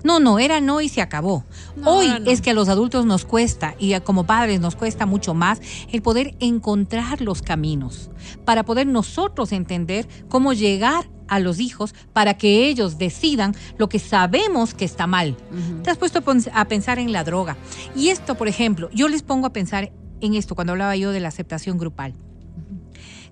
No, 0.04 0.20
no, 0.20 0.40
era 0.40 0.62
no 0.62 0.82
y 0.82 0.90
se 0.90 1.02
acabó. 1.02 1.46
No, 1.76 1.98
Hoy 1.98 2.08
no. 2.08 2.32
es 2.32 2.42
que 2.42 2.52
a 2.52 2.54
los 2.54 2.70
adultos 2.70 3.06
nos 3.06 3.26
cuesta 3.26 3.76
y 3.80 4.00
como 4.02 4.26
padres 4.26 4.60
nos 4.60 4.76
cuesta 4.76 5.06
mucho 5.06 5.34
más 5.34 5.60
el 5.92 6.02
poder 6.02 6.36
encontrar 6.40 7.22
los 7.22 7.42
caminos 7.42 8.10
para 8.44 8.64
poder 8.64 8.88
nosotros 8.88 9.52
entender 9.52 10.08
cómo 10.30 10.54
llegar 10.54 11.10
a 11.28 11.40
los 11.40 11.60
hijos 11.60 11.96
para 12.14 12.36
que 12.36 12.68
ellos 12.68 12.98
decidan 12.98 13.56
lo 13.78 13.90
que 13.90 14.00
sabemos 14.00 14.74
que 14.74 14.86
está 14.86 15.08
mal. 15.08 15.36
Te 15.84 15.90
has 15.90 15.98
puesto 15.98 16.24
a 16.54 16.66
pensar 16.66 17.00
en 17.00 17.12
la 17.12 17.24
droga. 17.24 17.58
Y 17.96 18.10
esto, 18.10 18.36
por 18.36 18.48
ejemplo, 18.48 18.90
yo 18.94 19.08
les 19.08 19.24
pongo 19.24 19.48
a 19.48 19.54
pensar 19.54 19.92
en 20.22 20.36
esto 20.36 20.56
cuando 20.56 20.74
hablaba 20.74 20.96
yo 20.96 21.12
de 21.12 21.20
la 21.20 21.30
aceptación 21.30 21.78
grupal. 21.78 22.14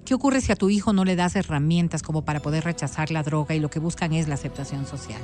¿Qué 0.06 0.14
ocurre 0.14 0.42
si 0.42 0.52
a 0.52 0.56
tu 0.56 0.70
hijo 0.70 0.92
no 0.92 1.06
le 1.06 1.16
das 1.16 1.36
herramientas 1.36 2.04
como 2.04 2.26
para 2.26 2.42
poder 2.42 2.66
rechazar 2.66 3.10
la 3.10 3.24
droga 3.24 3.56
y 3.56 3.60
lo 3.60 3.70
que 3.70 3.80
buscan 3.80 4.12
es 4.12 4.28
la 4.28 4.36
aceptación 4.36 4.86
social? 4.86 5.22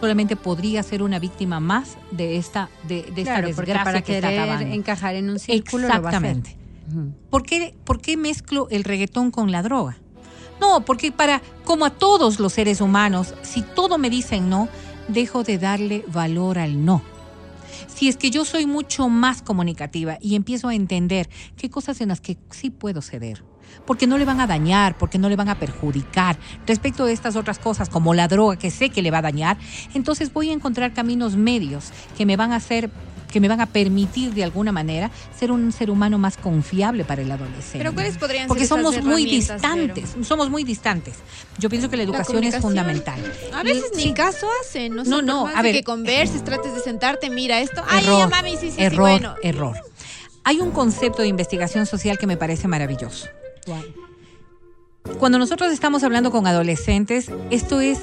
Solamente 0.00 0.36
podría 0.36 0.82
ser 0.82 1.02
una 1.02 1.18
víctima 1.18 1.58
más 1.60 1.96
de 2.10 2.36
esta, 2.36 2.68
de, 2.86 3.02
de 3.14 3.22
Claro, 3.22 3.48
esta 3.48 3.56
porque 3.56 3.72
desgracia 3.72 3.84
para 3.84 4.02
que 4.02 4.16
está 4.16 4.28
acabando. 4.28 4.74
encajar 4.74 5.14
en 5.14 5.30
un 5.30 5.38
círculo 5.38 5.88
lo 5.88 5.88
va 5.88 5.94
a 5.94 5.98
hacer. 6.16 6.36
Exactamente. 6.36 6.56
¿Por 7.30 7.42
qué, 7.42 7.74
¿Por 7.84 8.00
qué 8.00 8.16
mezclo 8.16 8.68
el 8.70 8.84
reggaetón 8.84 9.30
con 9.30 9.50
la 9.50 9.62
droga? 9.62 9.96
No, 10.60 10.84
porque 10.84 11.12
para, 11.12 11.42
como 11.64 11.84
a 11.84 11.90
todos 11.90 12.38
los 12.38 12.52
seres 12.52 12.80
humanos, 12.80 13.34
si 13.42 13.62
todo 13.62 13.98
me 13.98 14.08
dicen 14.08 14.48
no, 14.48 14.68
dejo 15.08 15.42
de 15.42 15.58
darle 15.58 16.04
valor 16.08 16.58
al 16.58 16.84
no. 16.84 17.02
Si 17.88 18.08
es 18.08 18.16
que 18.16 18.30
yo 18.30 18.44
soy 18.44 18.66
mucho 18.66 19.08
más 19.08 19.42
comunicativa 19.42 20.18
y 20.20 20.34
empiezo 20.36 20.68
a 20.68 20.74
entender 20.74 21.28
qué 21.56 21.68
cosas 21.70 22.00
en 22.00 22.08
las 22.08 22.20
que 22.20 22.38
sí 22.50 22.70
puedo 22.70 23.02
ceder, 23.02 23.42
porque 23.86 24.06
no 24.06 24.18
le 24.18 24.24
van 24.24 24.40
a 24.40 24.46
dañar, 24.46 24.96
porque 24.98 25.18
no 25.18 25.28
le 25.28 25.36
van 25.36 25.48
a 25.48 25.58
perjudicar, 25.58 26.38
respecto 26.66 27.04
de 27.06 27.12
estas 27.12 27.36
otras 27.36 27.58
cosas 27.58 27.88
como 27.88 28.14
la 28.14 28.28
droga 28.28 28.56
que 28.56 28.70
sé 28.70 28.90
que 28.90 29.02
le 29.02 29.10
va 29.10 29.18
a 29.18 29.22
dañar, 29.22 29.58
entonces 29.94 30.32
voy 30.32 30.50
a 30.50 30.52
encontrar 30.52 30.92
caminos 30.92 31.36
medios 31.36 31.92
que 32.16 32.26
me 32.26 32.36
van 32.36 32.52
a 32.52 32.56
hacer 32.56 32.90
que 33.26 33.40
me 33.40 33.48
van 33.48 33.60
a 33.60 33.66
permitir 33.66 34.32
de 34.32 34.44
alguna 34.44 34.70
manera 34.70 35.10
ser 35.38 35.50
un 35.50 35.72
ser 35.72 35.90
humano 35.90 36.16
más 36.16 36.36
confiable 36.36 37.04
para 37.04 37.22
el 37.22 37.30
adolescente. 37.30 37.78
Pero 37.78 37.92
¿cuáles 37.92 38.16
podrían 38.16 38.46
Porque 38.46 38.66
ser 38.66 38.78
somos 38.78 39.02
muy 39.02 39.24
distantes, 39.26 40.14
somos 40.22 40.48
muy 40.48 40.62
distantes. 40.64 41.16
Yo 41.58 41.68
pienso 41.68 41.90
que 41.90 41.96
la 41.96 42.04
educación 42.04 42.44
es 42.44 42.56
fundamental. 42.58 43.20
A 43.52 43.62
veces 43.64 43.90
Y- 43.92 43.96
ni 43.96 44.02
sí, 44.04 44.14
caso 44.14 44.46
hacen, 44.62 44.94
no, 44.94 45.02
No, 45.04 45.22
no, 45.22 45.48
a 45.48 45.60
ver. 45.60 45.74
que 45.74 45.82
converses, 45.82 46.44
trates 46.44 46.72
de 46.74 46.80
sentarte, 46.80 47.28
mira 47.28 47.60
esto. 47.60 47.82
Ay, 47.88 48.04
error, 48.04 48.20
ya, 48.20 48.28
mami, 48.28 48.52
sí, 48.52 48.70
sí, 48.70 48.70
sí, 48.70 48.82
error, 48.82 49.00
bueno. 49.10 49.34
error. 49.42 49.76
Hay 50.44 50.60
un 50.60 50.70
concepto 50.70 51.20
de 51.22 51.28
investigación 51.28 51.84
social 51.84 52.18
que 52.18 52.28
me 52.28 52.36
parece 52.36 52.68
maravilloso. 52.68 53.26
Cuando 55.18 55.38
nosotros 55.38 55.72
estamos 55.72 56.02
hablando 56.02 56.30
con 56.30 56.46
adolescentes, 56.46 57.30
esto 57.50 57.80
es 57.80 58.00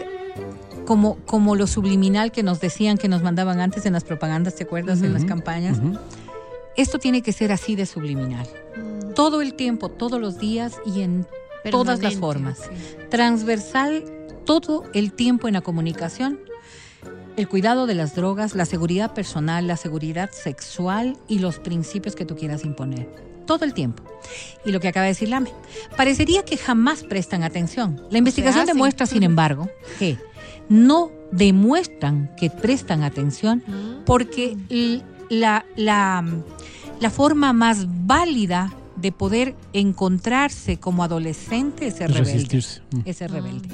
como, 0.86 1.18
como 1.26 1.56
lo 1.56 1.68
subliminal 1.68 2.32
que 2.32 2.44
nos 2.44 2.60
decían 2.60 2.98
que 2.98 3.08
nos 3.08 3.24
mandaban 3.24 3.60
antes 3.60 3.86
en 3.86 3.94
las 3.94 4.04
propagandas, 4.04 4.56
¿te 4.56 4.64
acuerdas? 4.64 5.02
En 5.02 5.14
las 5.14 5.26
campañas. 5.26 5.80
Esto 6.76 7.00
tiene 7.00 7.22
que 7.22 7.32
ser 7.32 7.52
así 7.52 7.76
de 7.76 7.86
subliminal. 7.86 8.48
Todo 9.16 9.42
el 9.42 9.54
tiempo, 9.54 9.90
todos 9.90 10.20
los 10.20 10.40
días 10.40 10.74
y 10.86 11.02
en 11.02 11.28
todas 11.70 12.02
las 12.02 12.16
formas. 12.16 12.58
sí. 12.60 12.96
Transversal, 13.10 14.04
todo 14.46 14.84
el 14.94 15.14
tiempo 15.14 15.48
en 15.48 15.54
la 15.54 15.62
comunicación. 15.62 16.40
El 17.38 17.48
cuidado 17.48 17.86
de 17.86 17.96
las 17.96 18.16
drogas, 18.16 18.56
la 18.56 18.66
seguridad 18.66 19.14
personal, 19.14 19.68
la 19.68 19.78
seguridad 19.78 20.32
sexual 20.32 21.18
y 21.28 21.40
los 21.40 21.60
principios 21.60 22.16
que 22.16 22.26
tú 22.26 22.36
quieras 22.36 22.64
imponer. 22.64 23.33
Todo 23.46 23.66
el 23.66 23.74
tiempo. 23.74 24.04
Y 24.66 24.72
lo 24.72 24.80
que 24.80 24.88
acaba 24.88 25.04
de 25.06 25.12
decir 25.12 25.30
Lame. 25.30 25.52
Parecería 25.98 26.44
que 26.44 26.58
jamás 26.58 27.04
prestan 27.04 27.44
atención. 27.44 28.02
La 28.10 28.18
investigación 28.18 28.66
demuestra, 28.66 29.06
sin 29.06 29.24
embargo, 29.24 29.70
que 30.00 30.18
no 30.70 31.12
demuestran 31.32 32.32
que 32.38 32.50
prestan 32.50 33.04
atención 33.04 33.64
porque 34.06 34.56
l- 34.70 35.02
la, 35.30 35.66
la, 35.76 36.24
la 37.00 37.10
forma 37.10 37.52
más 37.54 37.86
válida 38.06 38.74
de 38.96 39.12
poder 39.12 39.56
encontrarse 39.74 40.78
como 40.78 41.04
adolescente 41.04 41.88
es 41.88 41.96
ser 41.96 42.12
rebelde. 42.12 42.34
Resistirse. 42.34 42.82
Mm. 42.92 43.00
Es 43.06 43.18
ser 43.18 43.32
rebelde. 43.32 43.68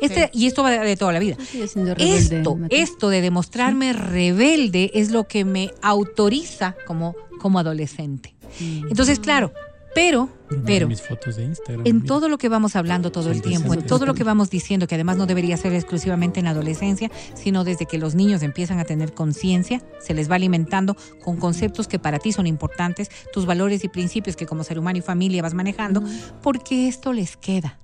Este, 0.00 0.30
y 0.32 0.46
esto 0.46 0.62
va 0.62 0.70
de, 0.70 0.78
de 0.78 0.96
toda 0.96 1.12
la 1.12 1.18
vida. 1.18 1.36
Rebelde, 1.74 2.38
Esto, 2.38 2.58
esto 2.70 3.08
de 3.08 3.20
demostrarme 3.22 3.92
rebelde 3.92 4.92
es 4.94 5.10
lo 5.10 5.26
que 5.26 5.44
me 5.44 5.72
autoriza 5.82 6.76
como, 6.86 7.16
como 7.40 7.58
adolescente. 7.58 8.34
Entonces, 8.60 9.18
claro, 9.18 9.52
pero, 9.96 10.28
pero, 10.66 10.88
mis 10.88 11.00
fotos 11.00 11.36
de 11.36 11.44
Instagram. 11.44 11.86
en 11.86 11.96
mira. 11.96 12.06
todo 12.06 12.28
lo 12.28 12.36
que 12.36 12.50
vamos 12.50 12.76
hablando 12.76 13.10
todo 13.10 13.30
el 13.30 13.40
tiempo, 13.40 13.72
en 13.72 13.86
todo 13.86 14.04
lo 14.04 14.12
que 14.12 14.24
vamos 14.24 14.50
diciendo, 14.50 14.86
que 14.86 14.94
además 14.94 15.16
no 15.16 15.24
debería 15.24 15.56
ser 15.56 15.72
exclusivamente 15.72 16.38
en 16.38 16.44
la 16.44 16.50
adolescencia, 16.50 17.10
sino 17.34 17.64
desde 17.64 17.86
que 17.86 17.96
los 17.96 18.14
niños 18.14 18.42
empiezan 18.42 18.78
a 18.78 18.84
tener 18.84 19.14
conciencia, 19.14 19.80
se 19.98 20.12
les 20.12 20.30
va 20.30 20.34
alimentando 20.34 20.98
con 21.24 21.38
conceptos 21.38 21.88
que 21.88 21.98
para 21.98 22.18
ti 22.18 22.32
son 22.32 22.46
importantes, 22.46 23.10
tus 23.32 23.46
valores 23.46 23.84
y 23.84 23.88
principios 23.88 24.36
que 24.36 24.44
como 24.44 24.64
ser 24.64 24.78
humano 24.78 24.98
y 24.98 25.00
familia 25.00 25.40
vas 25.40 25.54
manejando, 25.54 26.02
porque 26.42 26.88
esto 26.88 27.14
les 27.14 27.38
queda. 27.38 27.78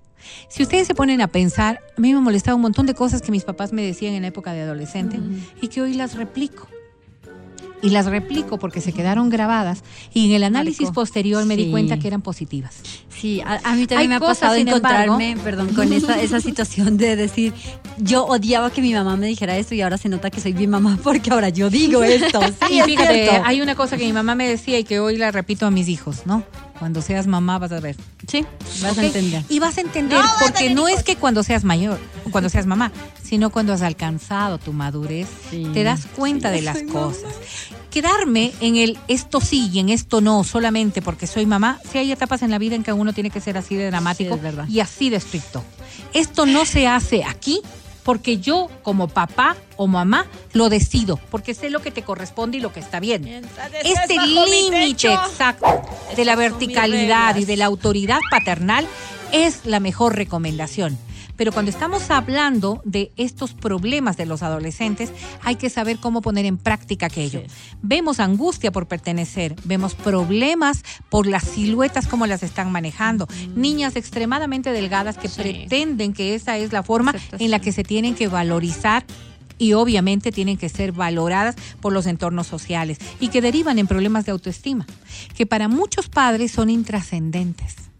Si 0.49 0.63
ustedes 0.63 0.87
se 0.87 0.95
ponen 0.95 1.23
a 1.23 1.29
pensar, 1.29 1.81
a 1.97 2.01
mí 2.01 2.13
me 2.13 2.21
molestaba 2.21 2.57
un 2.57 2.63
montón 2.63 2.85
de 2.85 2.93
cosas 2.93 3.23
que 3.23 3.33
mis 3.33 3.45
papás 3.45 3.73
me 3.73 3.81
decían 3.81 4.13
en 4.13 4.21
la 4.21 4.29
época 4.29 4.53
de 4.53 4.61
adolescente 4.61 5.19
y 5.63 5.69
que 5.69 5.81
hoy 5.81 5.95
las 5.95 6.15
replico. 6.15 6.69
Y 7.83 7.91
las 7.91 8.07
replico 8.07 8.59
porque 8.59 8.81
se 8.81 8.93
quedaron 8.93 9.29
grabadas 9.29 9.83
y 10.15 10.27
en 10.27 10.33
el 10.37 10.45
análisis 10.45 10.91
posterior 10.93 11.45
me 11.45 11.57
di 11.57 11.71
cuenta 11.71 11.99
que 11.99 12.07
eran 12.07 12.23
positivas. 12.23 12.77
Sí, 13.09 13.41
a, 13.41 13.61
a 13.65 13.75
mí 13.75 13.87
también 13.87 13.99
Hay 14.01 14.09
me 14.09 14.15
ha 14.15 14.21
pasado 14.21 14.55
sin 14.55 14.69
encontrarme, 14.69 15.37
perdón, 15.43 15.75
con 15.75 15.93
esa, 15.93 16.21
esa 16.21 16.41
situación 16.49 16.97
de 16.97 17.17
decir, 17.17 17.53
yo 17.99 18.25
odiaba 18.25 18.71
que 18.71 18.81
mi 18.81 18.95
mamá 18.95 19.17
me 19.17 19.27
dijera 19.27 19.57
esto 19.57 19.75
y 19.75 19.81
ahora 19.81 19.99
se 19.99 20.09
nota 20.09 20.31
que 20.31 20.41
soy 20.41 20.55
mi 20.55 20.67
mamá 20.67 20.99
porque 21.03 21.31
ahora 21.31 21.49
yo 21.49 21.71
digo 21.71 22.03
esto. 22.05 22.41
Sí, 22.69 22.79
Y 22.79 22.83
fíjate, 22.83 23.31
hay 23.45 23.61
una 23.61 23.75
cosa 23.75 23.97
que 23.97 24.05
mi 24.05 24.13
mamá 24.13 24.35
me 24.35 24.49
decía 24.49 24.79
y 24.79 24.85
que 24.85 25.01
hoy 25.01 25.17
la 25.17 25.31
repito 25.31 25.67
a 25.67 25.71
mis 25.71 25.89
hijos, 25.89 26.23
¿no? 26.25 26.45
Cuando 26.83 27.01
seas 27.01 27.29
mamá 27.29 27.61
vas 27.61 27.71
a 27.71 27.79
ver. 27.79 27.95
Sí, 28.27 28.45
vas 28.83 28.99
a 28.99 29.05
entender. 29.05 29.45
Y 29.49 29.61
vas 29.61 29.79
a 29.79 29.83
entender 29.83 30.19
No, 30.19 30.25
vas 30.25 30.43
a 30.43 30.47
porque 30.47 30.71
no 30.75 30.89
es 30.89 31.05
que 31.05 31.15
cuando 31.15 31.45
seas 31.45 31.63
mayor, 31.63 32.01
o 32.27 32.31
cuando 32.33 32.51
seas 32.51 32.67
mamá, 32.67 32.91
sino 33.23 33.51
cuando 33.51 33.73
has 33.73 33.83
alcanzado 33.83 34.59
tu 34.59 34.73
madurez, 34.73 35.29
Sí. 35.49 35.65
te 35.73 35.85
das 35.85 36.07
cuenta 36.17 36.51
de 36.51 36.61
las 36.61 36.83
cosas. 36.83 37.35
Quedarme 37.93 38.51
en 38.61 38.75
el 38.75 38.99
esto 39.07 39.41
sí 39.41 39.71
y 39.73 39.79
en 39.79 39.91
esto 39.91 40.21
no 40.21 40.43
solamente 40.43 41.03
porque 41.03 41.29
soy 41.29 41.47
mamá, 41.47 41.79
si 41.89 41.99
hay 41.99 42.11
etapas 42.11 42.43
en 42.43 42.51
la 42.51 42.59
vida 42.59 42.75
en 42.75 42.83
que 42.83 42.93
uno 42.93 43.13
tiene 43.13 43.31
que 43.31 43.41
ser 43.41 43.57
así 43.57 43.77
de 43.77 43.87
dramático 43.87 44.37
Sí, 44.43 44.73
y 44.73 44.81
así 44.81 45.09
de 45.09 45.19
estricto. 45.19 45.63
Esto 46.13 46.47
no 46.47 46.65
se 46.65 46.89
hace 46.89 47.23
aquí 47.23 47.61
porque 48.05 48.39
yo 48.39 48.69
como 48.83 49.09
papá 49.09 49.57
o 49.77 49.87
mamá 49.87 50.27
lo 50.53 50.69
decido, 50.69 51.19
porque 51.31 51.55
sé 51.55 51.71
lo 51.71 51.81
que 51.81 51.91
te 51.91 52.03
corresponde 52.03 52.59
y 52.59 52.61
lo 52.61 52.73
que 52.73 52.81
está 52.81 53.01
bien. 53.01 53.27
Este 53.85 54.17
límite 54.27 55.13
exacto 55.13 55.83
de 56.17 56.25
la 56.25 56.37
verticalidad 56.37 57.37
y 57.37 57.45
de 57.45 57.57
la 57.57 57.67
autoridad 57.67 58.21
paternal 58.31 58.87
es 59.33 59.65
la 59.65 59.81
mejor 59.81 60.17
recomendación. 60.17 60.99
Pero 61.43 61.51
cuando 61.51 61.73
estamos 61.73 62.09
hablando 62.13 62.81
de 62.85 63.11
estos 63.17 63.53
problemas 63.53 64.17
de 64.17 64.27
los 64.27 64.45
adolescentes, 64.45 65.11
hay 65.43 65.57
que 65.57 65.71
saber 65.71 65.99
cómo 65.99 66.23
poner 66.23 66.47
en 66.47 66.57
práctica 66.57 67.07
aquello. 67.07 67.43
Vemos 67.83 68.21
angustia 68.21 68.71
por 68.71 68.87
pertenecer, 68.87 69.57
vemos 69.65 69.97
problemas 69.97 70.85
por 71.09 71.27
las 71.27 71.43
siluetas, 71.43 72.07
como 72.07 72.29
las 72.29 72.45
están 72.45 72.71
manejando. 72.71 73.27
Niñas 73.57 73.97
extremadamente 73.97 74.71
delgadas 74.71 75.19
que 75.19 75.27
Sí. 75.27 75.43
pretenden 75.43 76.13
que 76.13 76.37
esa 76.37 76.59
es 76.59 76.73
la 76.73 76.85
forma 76.85 77.13
en 77.37 77.51
la 77.51 77.59
que 77.59 77.73
se 77.73 77.83
tienen 77.83 78.15
que 78.15 78.29
valorizar 78.29 79.05
y 79.59 79.73
obviamente 79.73 80.31
tienen 80.31 80.57
que 80.57 80.69
ser 80.69 80.93
valoradas 80.93 81.57
por 81.81 81.93
los 81.93 82.07
entornos 82.07 82.47
sociales 82.47 82.99
y 83.19 83.31
que 83.31 83.41
derivan 83.41 83.81
en 83.81 83.89
problemas 83.89 84.27
de 84.27 84.31
autoestima, 84.31 84.87
que 85.37 85.45
para 85.45 85.67
muchos 85.67 86.09
padres 86.09 86.53
son 86.53 86.71
intrascendentes. 86.71 87.92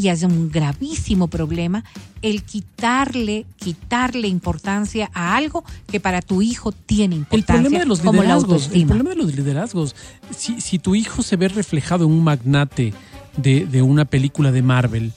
Y 0.00 0.08
es 0.08 0.22
un 0.22 0.50
gravísimo 0.50 1.28
problema 1.28 1.84
el 2.22 2.42
quitarle, 2.42 3.44
quitarle 3.58 4.28
importancia 4.28 5.10
a 5.12 5.36
algo 5.36 5.62
que 5.88 6.00
para 6.00 6.22
tu 6.22 6.40
hijo 6.40 6.72
tiene 6.72 7.16
El 7.16 7.20
importancia, 7.20 7.62
problema 7.62 7.78
de 7.80 7.86
los 7.86 8.00
como 8.00 8.22
liderazgos, 8.22 8.70
el 8.72 8.86
problema 8.86 9.10
de 9.10 9.16
los 9.16 9.34
liderazgos, 9.34 9.94
si, 10.34 10.60
si 10.62 10.78
tu 10.78 10.94
hijo 10.94 11.22
se 11.22 11.36
ve 11.36 11.48
reflejado 11.48 12.06
en 12.06 12.12
un 12.12 12.24
magnate 12.24 12.94
de, 13.36 13.66
de 13.66 13.82
una 13.82 14.06
película 14.06 14.52
de 14.52 14.62
Marvel, 14.62 15.12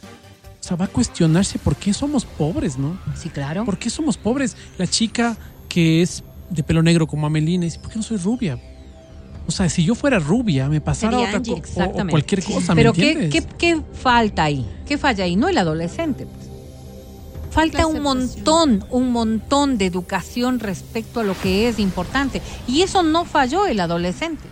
o 0.59 0.63
sea, 0.63 0.75
va 0.75 0.85
a 0.85 0.89
cuestionarse 0.89 1.59
por 1.59 1.77
qué 1.77 1.93
somos 1.93 2.25
pobres, 2.25 2.77
¿no? 2.77 2.97
Sí, 3.15 3.29
claro. 3.29 3.63
¿Por 3.63 3.77
qué 3.77 3.89
somos 3.89 4.17
pobres? 4.17 4.57
La 4.77 4.87
chica 4.87 5.37
que 5.69 6.01
es 6.01 6.23
de 6.49 6.61
pelo 6.61 6.83
negro 6.83 7.07
como 7.07 7.25
Amelina 7.25 7.63
dice, 7.63 7.79
¿por 7.79 7.89
qué 7.89 7.97
no 7.97 8.03
soy 8.03 8.17
rubia? 8.17 8.59
O 9.45 9.51
sea, 9.51 9.67
si 9.69 9.83
yo 9.83 9.93
fuera 9.95 10.19
rubia, 10.19 10.69
me 10.69 10.79
pasara 10.81 11.11
Sería 11.17 11.25
otra 11.27 11.37
Angie, 11.37 11.61
co- 11.61 11.83
o- 12.03 12.07
cualquier 12.07 12.43
cosa, 12.43 12.73
¿me 12.75 12.81
Pero 12.81 12.93
¿qué, 12.93 13.11
entiendes? 13.11 13.45
qué, 13.45 13.55
qué 13.57 13.81
falta 13.93 14.43
ahí? 14.45 14.65
¿Qué 14.87 14.97
falla 14.97 15.25
ahí? 15.25 15.35
No 15.35 15.49
el 15.49 15.57
adolescente. 15.57 16.25
pues. 16.25 16.49
Falta 17.51 17.85
un 17.85 18.01
montón, 18.01 18.83
un 18.89 19.11
montón 19.11 19.77
de 19.77 19.85
educación 19.85 20.59
respecto 20.59 21.19
a 21.19 21.23
lo 21.23 21.39
que 21.39 21.67
es 21.67 21.77
importante. 21.77 22.41
Y 22.67 22.81
eso 22.81 23.03
no 23.03 23.25
falló 23.25 23.67
el 23.67 23.79
adolescente. 23.79 24.43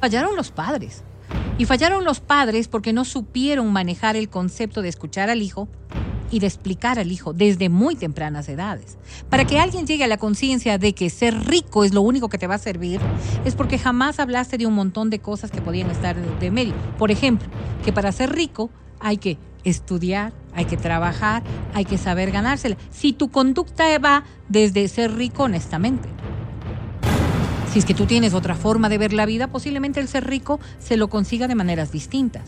Fallaron 0.00 0.36
los 0.36 0.50
padres. 0.50 1.02
Y 1.58 1.66
fallaron 1.66 2.04
los 2.04 2.20
padres 2.20 2.68
porque 2.68 2.92
no 2.92 3.04
supieron 3.04 3.72
manejar 3.72 4.16
el 4.16 4.28
concepto 4.28 4.82
de 4.82 4.88
escuchar 4.88 5.30
al 5.30 5.42
hijo 5.42 5.68
y 6.30 6.40
de 6.40 6.46
explicar 6.46 6.98
al 6.98 7.12
hijo 7.12 7.34
desde 7.34 7.68
muy 7.68 7.94
tempranas 7.94 8.48
edades. 8.48 8.96
Para 9.28 9.44
que 9.44 9.60
alguien 9.60 9.86
llegue 9.86 10.04
a 10.04 10.08
la 10.08 10.16
conciencia 10.16 10.78
de 10.78 10.94
que 10.94 11.10
ser 11.10 11.46
rico 11.46 11.84
es 11.84 11.92
lo 11.92 12.00
único 12.00 12.30
que 12.30 12.38
te 12.38 12.46
va 12.46 12.54
a 12.54 12.58
servir, 12.58 13.00
es 13.44 13.54
porque 13.54 13.78
jamás 13.78 14.18
hablaste 14.18 14.56
de 14.56 14.66
un 14.66 14.74
montón 14.74 15.10
de 15.10 15.18
cosas 15.18 15.50
que 15.50 15.60
podían 15.60 15.90
estar 15.90 16.16
de, 16.16 16.50
medio. 16.50 16.74
Por 16.98 17.10
ejemplo, 17.10 17.48
que 17.84 17.92
para 17.92 18.10
ser 18.12 18.32
rico 18.32 18.70
hay 18.98 19.18
que 19.18 19.36
estudiar, 19.62 20.32
hay 20.54 20.64
que 20.64 20.78
trabajar, 20.78 21.42
hay 21.74 21.84
que 21.84 21.98
saber 21.98 22.30
ganársela. 22.30 22.76
Si 22.90 23.12
tu 23.12 23.30
conducta 23.30 23.98
va 23.98 24.24
desde 24.48 24.88
ser 24.88 25.14
rico 25.14 25.44
honestamente. 25.44 26.08
Si 27.72 27.78
es 27.78 27.86
que 27.86 27.94
tú 27.94 28.04
tienes 28.04 28.34
otra 28.34 28.54
forma 28.54 28.90
de 28.90 28.98
ver 28.98 29.14
la 29.14 29.24
vida, 29.24 29.46
posiblemente 29.46 29.98
el 29.98 30.06
ser 30.06 30.26
rico 30.26 30.60
se 30.78 30.98
lo 30.98 31.08
consiga 31.08 31.48
de 31.48 31.54
maneras 31.54 31.90
distintas. 31.90 32.42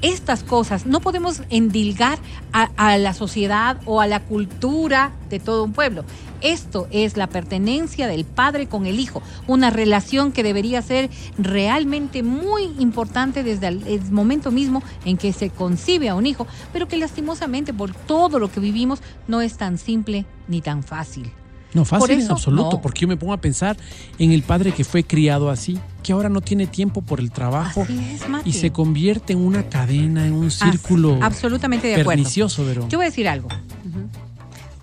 Estas 0.00 0.42
cosas 0.42 0.86
no 0.86 1.00
podemos 1.00 1.42
endilgar 1.50 2.18
a, 2.54 2.70
a 2.76 2.96
la 2.96 3.12
sociedad 3.12 3.78
o 3.84 4.00
a 4.00 4.06
la 4.06 4.20
cultura 4.20 5.12
de 5.28 5.40
todo 5.40 5.62
un 5.62 5.74
pueblo. 5.74 6.06
Esto 6.40 6.88
es 6.90 7.18
la 7.18 7.26
pertenencia 7.26 8.06
del 8.06 8.24
padre 8.24 8.66
con 8.66 8.86
el 8.86 8.98
hijo, 8.98 9.22
una 9.46 9.68
relación 9.68 10.32
que 10.32 10.42
debería 10.42 10.80
ser 10.80 11.10
realmente 11.36 12.22
muy 12.22 12.72
importante 12.78 13.42
desde 13.42 13.68
el, 13.68 13.86
el 13.86 14.10
momento 14.10 14.50
mismo 14.50 14.82
en 15.04 15.18
que 15.18 15.34
se 15.34 15.50
concibe 15.50 16.08
a 16.08 16.14
un 16.14 16.24
hijo, 16.24 16.46
pero 16.72 16.88
que 16.88 16.96
lastimosamente 16.96 17.74
por 17.74 17.92
todo 17.92 18.38
lo 18.38 18.50
que 18.50 18.58
vivimos 18.58 19.02
no 19.28 19.42
es 19.42 19.58
tan 19.58 19.76
simple 19.76 20.24
ni 20.48 20.62
tan 20.62 20.82
fácil. 20.82 21.30
No, 21.74 21.84
fácil 21.84 22.00
Por 22.00 22.10
en 22.10 22.20
eso, 22.20 22.32
absoluto, 22.34 22.70
no. 22.72 22.80
porque 22.82 23.00
yo 23.00 23.08
me 23.08 23.16
pongo 23.16 23.32
a 23.32 23.38
pensar 23.40 23.76
en 24.18 24.32
el 24.32 24.42
padre 24.42 24.72
que 24.72 24.84
fue 24.84 25.04
criado 25.04 25.48
así, 25.50 25.78
que 26.02 26.12
ahora 26.12 26.28
no 26.28 26.40
tiene 26.40 26.66
tiempo 26.66 27.00
por 27.00 27.18
el 27.18 27.30
trabajo 27.30 27.82
Así 27.82 27.98
es, 28.14 28.28
Mati. 28.28 28.50
y 28.50 28.52
se 28.52 28.70
convierte 28.72 29.32
en 29.32 29.38
una 29.38 29.68
cadena, 29.68 30.26
en 30.26 30.34
un 30.34 30.50
círculo 30.50 31.18
absolutamente 31.22 31.86
de 31.86 31.94
acuerdo. 31.94 32.10
pernicioso, 32.10 32.64
Verón. 32.64 32.88
Yo 32.90 32.98
voy 32.98 33.06
a 33.06 33.08
decir 33.08 33.26
algo. 33.28 33.48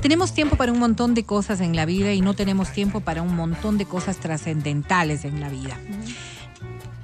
Tenemos 0.02 0.34
tiempo 0.34 0.56
para 0.56 0.72
un 0.72 0.80
montón 0.80 1.14
de 1.14 1.24
cosas 1.26 1.60
en 1.60 1.76
la 1.76 1.86
vida 1.86 2.14
y 2.14 2.22
no 2.22 2.34
tenemos 2.34 2.72
tiempo 2.72 3.02
para 3.02 3.22
un 3.22 3.36
montón 3.36 3.78
de 3.78 3.86
cosas 3.86 4.18
trascendentales 4.18 5.26
en 5.26 5.42
la 5.42 5.50
vida. 5.50 5.78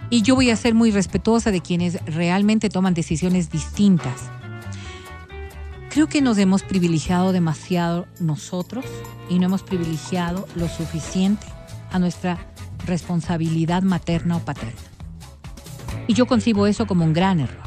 Y 0.09 0.21
yo 0.21 0.35
voy 0.35 0.49
a 0.49 0.55
ser 0.55 0.73
muy 0.75 0.91
respetuosa 0.91 1.51
de 1.51 1.61
quienes 1.61 1.97
realmente 2.05 2.69
toman 2.69 2.93
decisiones 2.93 3.49
distintas. 3.51 4.13
Creo 5.95 6.09
que 6.09 6.19
nos 6.19 6.37
hemos 6.39 6.61
privilegiado 6.61 7.31
demasiado 7.31 8.05
nosotros 8.19 8.83
y 9.29 9.39
no 9.39 9.45
hemos 9.45 9.63
privilegiado 9.63 10.45
lo 10.53 10.67
suficiente 10.67 11.47
a 11.89 11.99
nuestra 11.99 12.37
responsabilidad 12.85 13.81
materna 13.81 14.35
o 14.35 14.39
paterna. 14.41 14.81
Y 16.07 16.13
yo 16.13 16.25
concibo 16.25 16.67
eso 16.67 16.85
como 16.85 17.05
un 17.05 17.13
gran 17.13 17.39
error. 17.39 17.63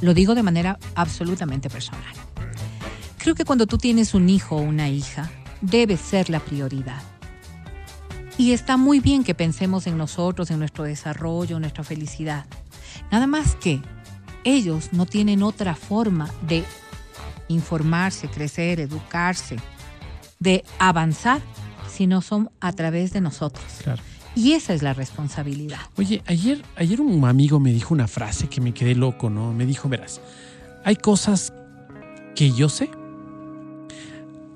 Lo 0.00 0.12
digo 0.12 0.34
de 0.34 0.42
manera 0.42 0.76
absolutamente 0.96 1.70
personal. 1.70 2.02
Creo 3.18 3.36
que 3.36 3.44
cuando 3.44 3.68
tú 3.68 3.78
tienes 3.78 4.12
un 4.14 4.28
hijo 4.28 4.56
o 4.56 4.62
una 4.62 4.88
hija, 4.88 5.30
debe 5.60 5.96
ser 5.96 6.30
la 6.30 6.40
prioridad. 6.40 7.00
Y 8.38 8.50
está 8.50 8.76
muy 8.76 8.98
bien 8.98 9.22
que 9.22 9.36
pensemos 9.36 9.86
en 9.86 9.96
nosotros, 9.98 10.50
en 10.50 10.58
nuestro 10.58 10.82
desarrollo, 10.82 11.58
en 11.58 11.62
nuestra 11.62 11.84
felicidad. 11.84 12.46
Nada 13.12 13.28
más 13.28 13.54
que 13.54 13.80
ellos 14.42 14.88
no 14.90 15.06
tienen 15.06 15.44
otra 15.44 15.76
forma 15.76 16.28
de 16.48 16.64
informarse, 17.48 18.28
crecer, 18.28 18.80
educarse, 18.80 19.56
de 20.40 20.64
avanzar, 20.78 21.40
si 21.90 22.06
no 22.06 22.22
son 22.22 22.50
a 22.60 22.72
través 22.72 23.12
de 23.12 23.20
nosotros. 23.20 23.64
Claro. 23.82 24.02
Y 24.36 24.52
esa 24.52 24.74
es 24.74 24.82
la 24.82 24.94
responsabilidad. 24.94 25.78
Oye, 25.96 26.22
ayer, 26.26 26.62
ayer 26.76 27.00
un 27.00 27.24
amigo 27.24 27.60
me 27.60 27.72
dijo 27.72 27.94
una 27.94 28.08
frase 28.08 28.48
que 28.48 28.60
me 28.60 28.74
quedé 28.74 28.94
loco, 28.94 29.30
¿no? 29.30 29.52
Me 29.52 29.64
dijo, 29.64 29.88
verás, 29.88 30.20
hay 30.84 30.96
cosas 30.96 31.52
que 32.34 32.50
yo 32.50 32.68
sé. 32.68 32.90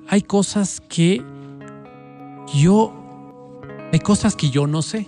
Hay 0.09 0.23
cosas 0.23 0.83
que 0.89 1.23
yo... 2.55 3.61
Hay 3.93 4.01
cosas 4.01 4.35
que 4.35 4.51
yo 4.51 4.67
no 4.67 4.83
sé. 4.83 5.07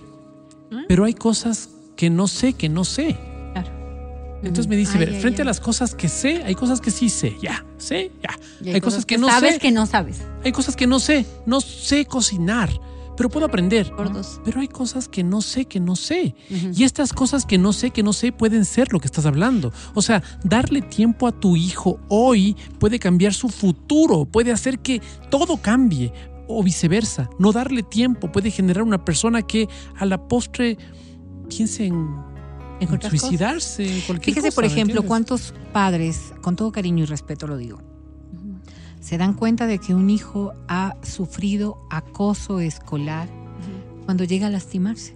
Pero 0.87 1.03
hay 1.05 1.13
cosas 1.13 1.69
que 1.97 2.09
no 2.09 2.27
sé, 2.27 2.53
que 2.53 2.69
no 2.69 2.85
sé. 2.85 3.17
Entonces 4.41 4.67
me 4.67 4.75
dice, 4.75 4.93
Ay, 4.93 4.99
ver, 4.99 5.09
ay, 5.15 5.21
frente 5.21 5.41
ay. 5.41 5.43
a 5.43 5.45
las 5.45 5.59
cosas 5.59 5.93
que 5.95 6.09
sé, 6.09 6.43
hay 6.43 6.55
cosas 6.55 6.81
que 6.81 6.91
sí 6.91 7.09
sé, 7.09 7.37
ya, 7.41 7.65
sé, 7.77 8.11
ya. 8.23 8.37
Y 8.63 8.73
Hay, 8.73 8.81
cosas, 8.81 9.05
que, 9.05 9.17
no 9.17 9.27
sabes 9.27 9.55
sé, 9.55 9.59
que 9.59 9.71
no 9.71 9.85
sabes. 9.85 10.21
hay 10.43 10.51
cosas 10.51 10.75
que 10.75 10.87
no 10.87 10.99
sé, 10.99 11.25
no 11.45 11.61
sé 11.61 12.05
cocinar, 12.05 12.69
pero 13.17 13.29
puedo 13.29 13.45
aprender. 13.45 13.91
Gordos. 13.95 14.41
Pero 14.43 14.61
hay 14.61 14.67
cosas 14.67 15.07
que 15.07 15.23
no 15.23 15.41
sé, 15.41 15.65
que 15.65 15.79
no 15.79 15.95
sé. 15.95 16.33
Y 16.49 16.83
estas 16.83 17.13
cosas 17.13 17.45
que 17.45 17.59
no 17.59 17.71
sé, 17.71 17.91
que 17.91 18.01
no 18.01 18.13
sé, 18.13 18.31
pueden 18.31 18.65
ser 18.65 18.91
lo 18.91 18.99
que 18.99 19.05
estás 19.05 19.27
hablando. 19.27 19.71
O 19.93 20.01
sea, 20.01 20.23
darle 20.43 20.81
tiempo 20.81 21.27
a 21.27 21.31
tu 21.31 21.55
hijo 21.55 21.99
hoy 22.07 22.55
puede 22.79 22.97
cambiar 22.97 23.33
su 23.35 23.49
futuro, 23.49 24.25
puede 24.25 24.51
hacer 24.51 24.79
que 24.79 25.01
todo 25.29 25.57
cambie. 25.57 26.11
O 26.47 26.63
viceversa, 26.63 27.29
no 27.37 27.51
darle 27.51 27.83
tiempo 27.83 28.31
puede 28.31 28.49
generar 28.49 28.83
una 28.83 29.05
persona 29.05 29.41
que 29.43 29.69
a 29.97 30.05
la 30.05 30.27
postre 30.27 30.77
piense 31.47 31.85
en, 31.85 32.09
en 32.81 32.93
otras 32.93 33.11
suicidarse, 33.11 34.03
cualquier 34.07 34.35
Fíjese, 34.35 34.47
cosa, 34.47 34.55
por 34.55 34.63
¿me 34.65 34.71
ejemplo, 34.71 35.03
cuántos 35.03 35.53
padres, 35.71 36.33
con 36.41 36.55
todo 36.55 36.71
cariño 36.71 37.03
y 37.03 37.07
respeto 37.07 37.47
lo 37.47 37.57
digo, 37.57 37.79
se 38.99 39.17
dan 39.17 39.33
cuenta 39.33 39.67
de 39.67 39.79
que 39.79 39.93
un 39.93 40.09
hijo 40.09 40.53
ha 40.67 40.95
sufrido 41.03 41.77
acoso 41.89 42.59
escolar 42.59 43.29
cuando 44.05 44.23
llega 44.23 44.47
a 44.47 44.49
lastimarse. 44.49 45.15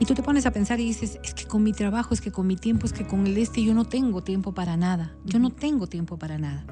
Y 0.00 0.06
tú 0.06 0.14
te 0.14 0.22
pones 0.22 0.44
a 0.44 0.50
pensar 0.50 0.80
y 0.80 0.84
dices, 0.86 1.20
es 1.22 1.34
que 1.34 1.46
con 1.46 1.62
mi 1.62 1.72
trabajo, 1.72 2.14
es 2.14 2.20
que 2.20 2.32
con 2.32 2.46
mi 2.46 2.56
tiempo, 2.56 2.84
es 2.86 2.92
que 2.92 3.06
con 3.06 3.26
el 3.26 3.38
este 3.38 3.62
yo 3.62 3.74
no 3.74 3.84
tengo 3.84 4.22
tiempo 4.22 4.52
para 4.52 4.76
nada. 4.76 5.14
Yo 5.24 5.38
no 5.38 5.50
tengo 5.50 5.86
tiempo 5.86 6.18
para 6.18 6.36
nada. 6.36 6.66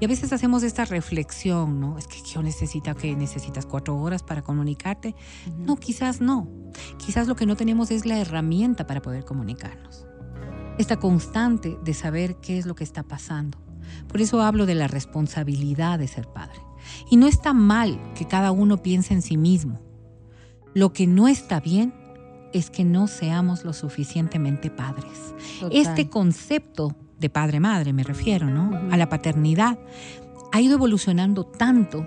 Y 0.00 0.04
a 0.04 0.08
veces 0.08 0.32
hacemos 0.32 0.62
esta 0.62 0.84
reflexión, 0.86 1.78
¿no? 1.78 1.98
Es 1.98 2.08
que 2.08 2.18
yo 2.22 2.42
necesito 2.42 2.94
que 2.94 3.14
necesitas 3.16 3.66
cuatro 3.66 3.96
horas 3.96 4.22
para 4.22 4.42
comunicarte. 4.42 5.14
No, 5.58 5.76
quizás 5.76 6.20
no. 6.20 6.48
Quizás 6.96 7.28
lo 7.28 7.36
que 7.36 7.46
no 7.46 7.54
tenemos 7.54 7.90
es 7.90 8.06
la 8.06 8.18
herramienta 8.18 8.86
para 8.86 9.02
poder 9.02 9.24
comunicarnos. 9.24 10.06
Esta 10.78 10.98
constante 10.98 11.78
de 11.84 11.94
saber 11.94 12.36
qué 12.36 12.58
es 12.58 12.66
lo 12.66 12.74
que 12.74 12.84
está 12.84 13.02
pasando. 13.02 13.58
Por 14.08 14.22
eso 14.22 14.40
hablo 14.42 14.64
de 14.64 14.74
la 14.74 14.88
responsabilidad 14.88 15.98
de 15.98 16.08
ser 16.08 16.28
padre. 16.28 16.58
Y 17.10 17.16
no 17.18 17.26
está 17.26 17.52
mal 17.52 18.00
que 18.14 18.26
cada 18.26 18.52
uno 18.52 18.78
piense 18.78 19.12
en 19.12 19.22
sí 19.22 19.36
mismo. 19.36 19.80
Lo 20.74 20.92
que 20.92 21.06
no 21.06 21.28
está 21.28 21.60
bien 21.60 21.94
es 22.54 22.70
que 22.70 22.84
no 22.84 23.08
seamos 23.08 23.64
lo 23.64 23.72
suficientemente 23.72 24.70
padres. 24.70 25.34
Total. 25.60 25.76
Este 25.76 26.08
concepto 26.08 26.96
de 27.18 27.28
padre-madre 27.28 27.92
me 27.92 28.04
refiero, 28.04 28.48
¿no? 28.48 28.70
A 28.90 28.96
la 28.96 29.08
paternidad, 29.08 29.78
ha 30.52 30.60
ido 30.60 30.74
evolucionando 30.74 31.44
tanto 31.44 32.06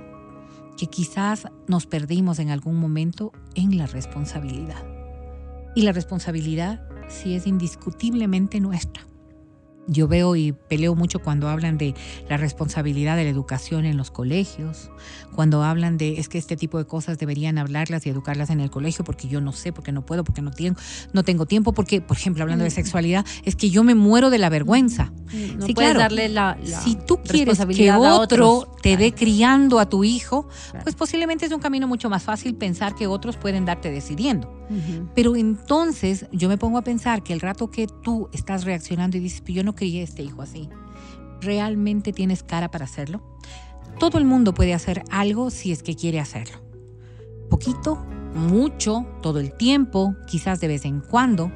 que 0.78 0.88
quizás 0.88 1.48
nos 1.68 1.86
perdimos 1.86 2.40
en 2.40 2.50
algún 2.50 2.76
momento 2.76 3.34
en 3.56 3.78
la 3.78 3.88
responsabilidad. 3.88 4.86
Y 5.76 5.82
la 5.82 5.92
responsabilidad 5.92 6.82
sí 7.10 7.36
es 7.36 7.46
indiscutiblemente 7.46 8.60
nuestra. 8.60 9.06
Yo 9.88 10.08
veo 10.08 10.36
y 10.36 10.52
peleo 10.52 10.95
mucho 10.95 11.19
cuando 11.19 11.47
hablan 11.47 11.78
de 11.78 11.95
la 12.30 12.38
responsabilidad 12.38 13.15
de 13.15 13.23
la 13.23 13.30
educación 13.30 13.86
en 13.86 13.95
los 13.97 14.12
colegios, 14.12 14.91
cuando 15.34 15.63
hablan 15.63 15.97
de 15.97 16.19
es 16.19 16.28
que 16.30 16.38
este 16.38 16.58
tipo 16.58 16.78
de 16.78 16.86
cosas 16.86 17.17
deberían 17.19 17.58
hablarlas 17.58 18.06
y 18.06 18.10
educarlas 18.10 18.50
en 18.50 18.60
el 18.60 18.69
colegio 18.69 19.06
porque 19.06 19.28
yo 19.28 19.39
no 19.39 19.54
sé, 19.54 19.71
porque 19.71 19.91
no 19.91 20.06
puedo, 20.06 20.23
porque 20.23 20.41
no 20.41 20.52
tengo, 20.52 20.78
no 21.13 21.23
tengo 21.23 21.45
tiempo, 21.45 21.71
porque, 21.73 22.02
por 22.02 22.17
ejemplo, 22.17 22.43
hablando 22.43 22.63
de 22.65 22.69
sexualidad, 22.71 23.26
es 23.45 23.56
que 23.56 23.69
yo 23.69 23.84
me 23.84 23.95
muero 23.95 24.30
de 24.30 24.38
la 24.39 24.50
vergüenza. 24.50 25.12
No 25.58 25.65
Sí, 25.65 25.73
claro. 25.73 26.00
darle 26.00 26.30
la, 26.30 26.58
la 26.65 26.82
si 26.82 26.95
tú 26.95 27.19
quieres 27.21 27.60
que 27.65 27.91
otro 27.91 28.52
otros. 28.60 28.82
te 28.82 28.97
dé 28.97 29.13
criando 29.13 29.80
a 29.80 29.88
tu 29.89 30.04
hijo, 30.04 30.47
Claro. 30.71 30.84
pues 30.84 30.95
posiblemente 30.95 31.45
es 31.45 31.52
un 31.52 31.60
camino 31.60 31.88
mucho 31.88 32.10
más 32.10 32.23
fácil 32.23 32.56
pensar 32.56 32.95
que 32.95 33.08
otros 33.08 33.38
pueden 33.38 33.65
darte 33.65 33.89
decidiendo. 33.91 34.54
Pero 35.15 35.38
entonces 35.38 36.26
yo 36.34 36.50
me 36.50 36.58
pongo 36.58 36.78
a 36.78 36.82
pensar 36.82 37.23
que 37.23 37.32
el 37.32 37.39
rato 37.39 37.71
que 37.71 37.88
tú 37.88 38.28
estás 38.34 38.65
reaccionando 38.65 39.15
y 39.15 39.21
dices, 39.21 39.39
"Pero 39.41 39.56
yo 39.58 39.63
no 39.63 39.76
crié 39.78 40.04
este 40.04 40.24
hijo 40.24 40.42
así, 40.42 40.68
¿realmente 41.40 42.12
tienes 42.12 42.44
cara 42.44 42.70
para 42.70 42.84
hacerlo? 42.84 43.22
Todo 43.98 44.18
el 44.18 44.26
mundo 44.26 44.54
puede 44.54 44.74
hacer 44.74 45.04
algo 45.10 45.50
si 45.50 45.72
es 45.72 45.82
que 45.82 45.96
quiere 45.96 46.20
hacerlo. 46.20 46.58
Poquito, 47.50 47.96
mucho, 48.36 49.06
todo 49.22 49.40
el 49.40 49.56
tiempo, 49.56 50.13
quizás 50.28 50.60
de 50.60 50.68
vez 50.68 50.84
en 50.84 51.00
cuando. 51.00 51.52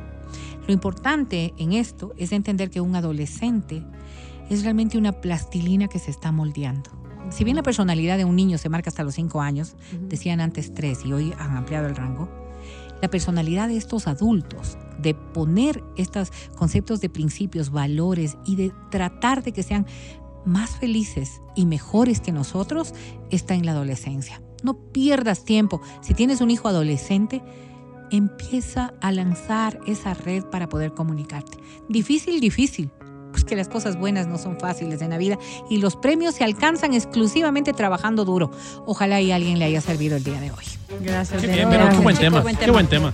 Lo 0.65 0.73
importante 0.73 1.53
en 1.57 1.73
esto 1.73 2.13
es 2.17 2.31
entender 2.31 2.69
que 2.69 2.79
un 2.79 2.95
adolescente 2.95 3.84
es 4.49 4.63
realmente 4.63 4.97
una 4.97 5.12
plastilina 5.12 5.88
que 5.88 5.99
se 5.99 6.12
está 6.12 6.31
moldeando. 6.31 6.89
Si 7.29 7.43
bien 7.43 7.55
la 7.55 7.63
personalidad 7.63 8.17
de 8.17 8.25
un 8.25 8.36
niño 8.36 8.57
se 8.57 8.69
marca 8.69 8.89
hasta 8.89 9.03
los 9.03 9.15
5 9.15 9.41
años, 9.41 9.75
decían 10.01 10.41
antes 10.41 10.73
3 10.73 11.05
y 11.05 11.13
hoy 11.13 11.34
han 11.38 11.55
ampliado 11.55 11.88
el 11.88 11.95
rango, 11.95 12.29
la 13.01 13.10
personalidad 13.10 13.67
de 13.67 13.77
estos 13.77 14.07
adultos, 14.07 14.77
de 15.01 15.13
poner 15.13 15.83
estos 15.97 16.31
conceptos 16.55 17.01
de 17.01 17.09
principios, 17.09 17.71
valores 17.71 18.37
y 18.45 18.55
de 18.55 18.71
tratar 18.89 19.43
de 19.43 19.51
que 19.51 19.63
sean 19.63 19.85
más 20.45 20.71
felices 20.71 21.41
y 21.55 21.65
mejores 21.65 22.19
que 22.19 22.31
nosotros, 22.31 22.93
está 23.29 23.53
en 23.53 23.65
la 23.65 23.73
adolescencia. 23.73 24.41
No 24.63 24.75
pierdas 24.91 25.43
tiempo. 25.43 25.81
Si 26.01 26.13
tienes 26.13 26.41
un 26.41 26.51
hijo 26.51 26.67
adolescente, 26.67 27.41
empieza 28.11 28.93
a 29.01 29.11
lanzar 29.11 29.79
esa 29.87 30.13
red 30.13 30.43
para 30.43 30.67
poder 30.67 30.93
comunicarte. 30.93 31.57
Difícil, 31.89 32.39
difícil. 32.39 32.91
Pues 33.31 33.45
que 33.45 33.55
las 33.55 33.69
cosas 33.69 33.97
buenas 33.97 34.27
no 34.27 34.37
son 34.37 34.59
fáciles 34.59 35.01
en 35.01 35.09
la 35.09 35.17
vida 35.17 35.37
y 35.69 35.77
los 35.77 35.95
premios 35.95 36.35
se 36.35 36.43
alcanzan 36.43 36.93
exclusivamente 36.93 37.71
trabajando 37.71 38.25
duro. 38.25 38.51
Ojalá 38.85 39.21
y 39.21 39.31
a 39.31 39.35
alguien 39.35 39.57
le 39.57 39.65
haya 39.65 39.79
servido 39.79 40.17
el 40.17 40.23
día 40.23 40.39
de 40.41 40.51
hoy. 40.51 40.65
Gracias. 40.99 41.41
Qué 41.41 41.47
de 41.47 41.53
bien, 41.53 41.69
verdad. 41.69 41.85
pero 41.85 41.97
qué 41.97 42.03
buen 42.03 42.17
tema. 42.17 42.43
Qué 42.43 42.71
buen 42.71 42.87
tema. 42.87 43.13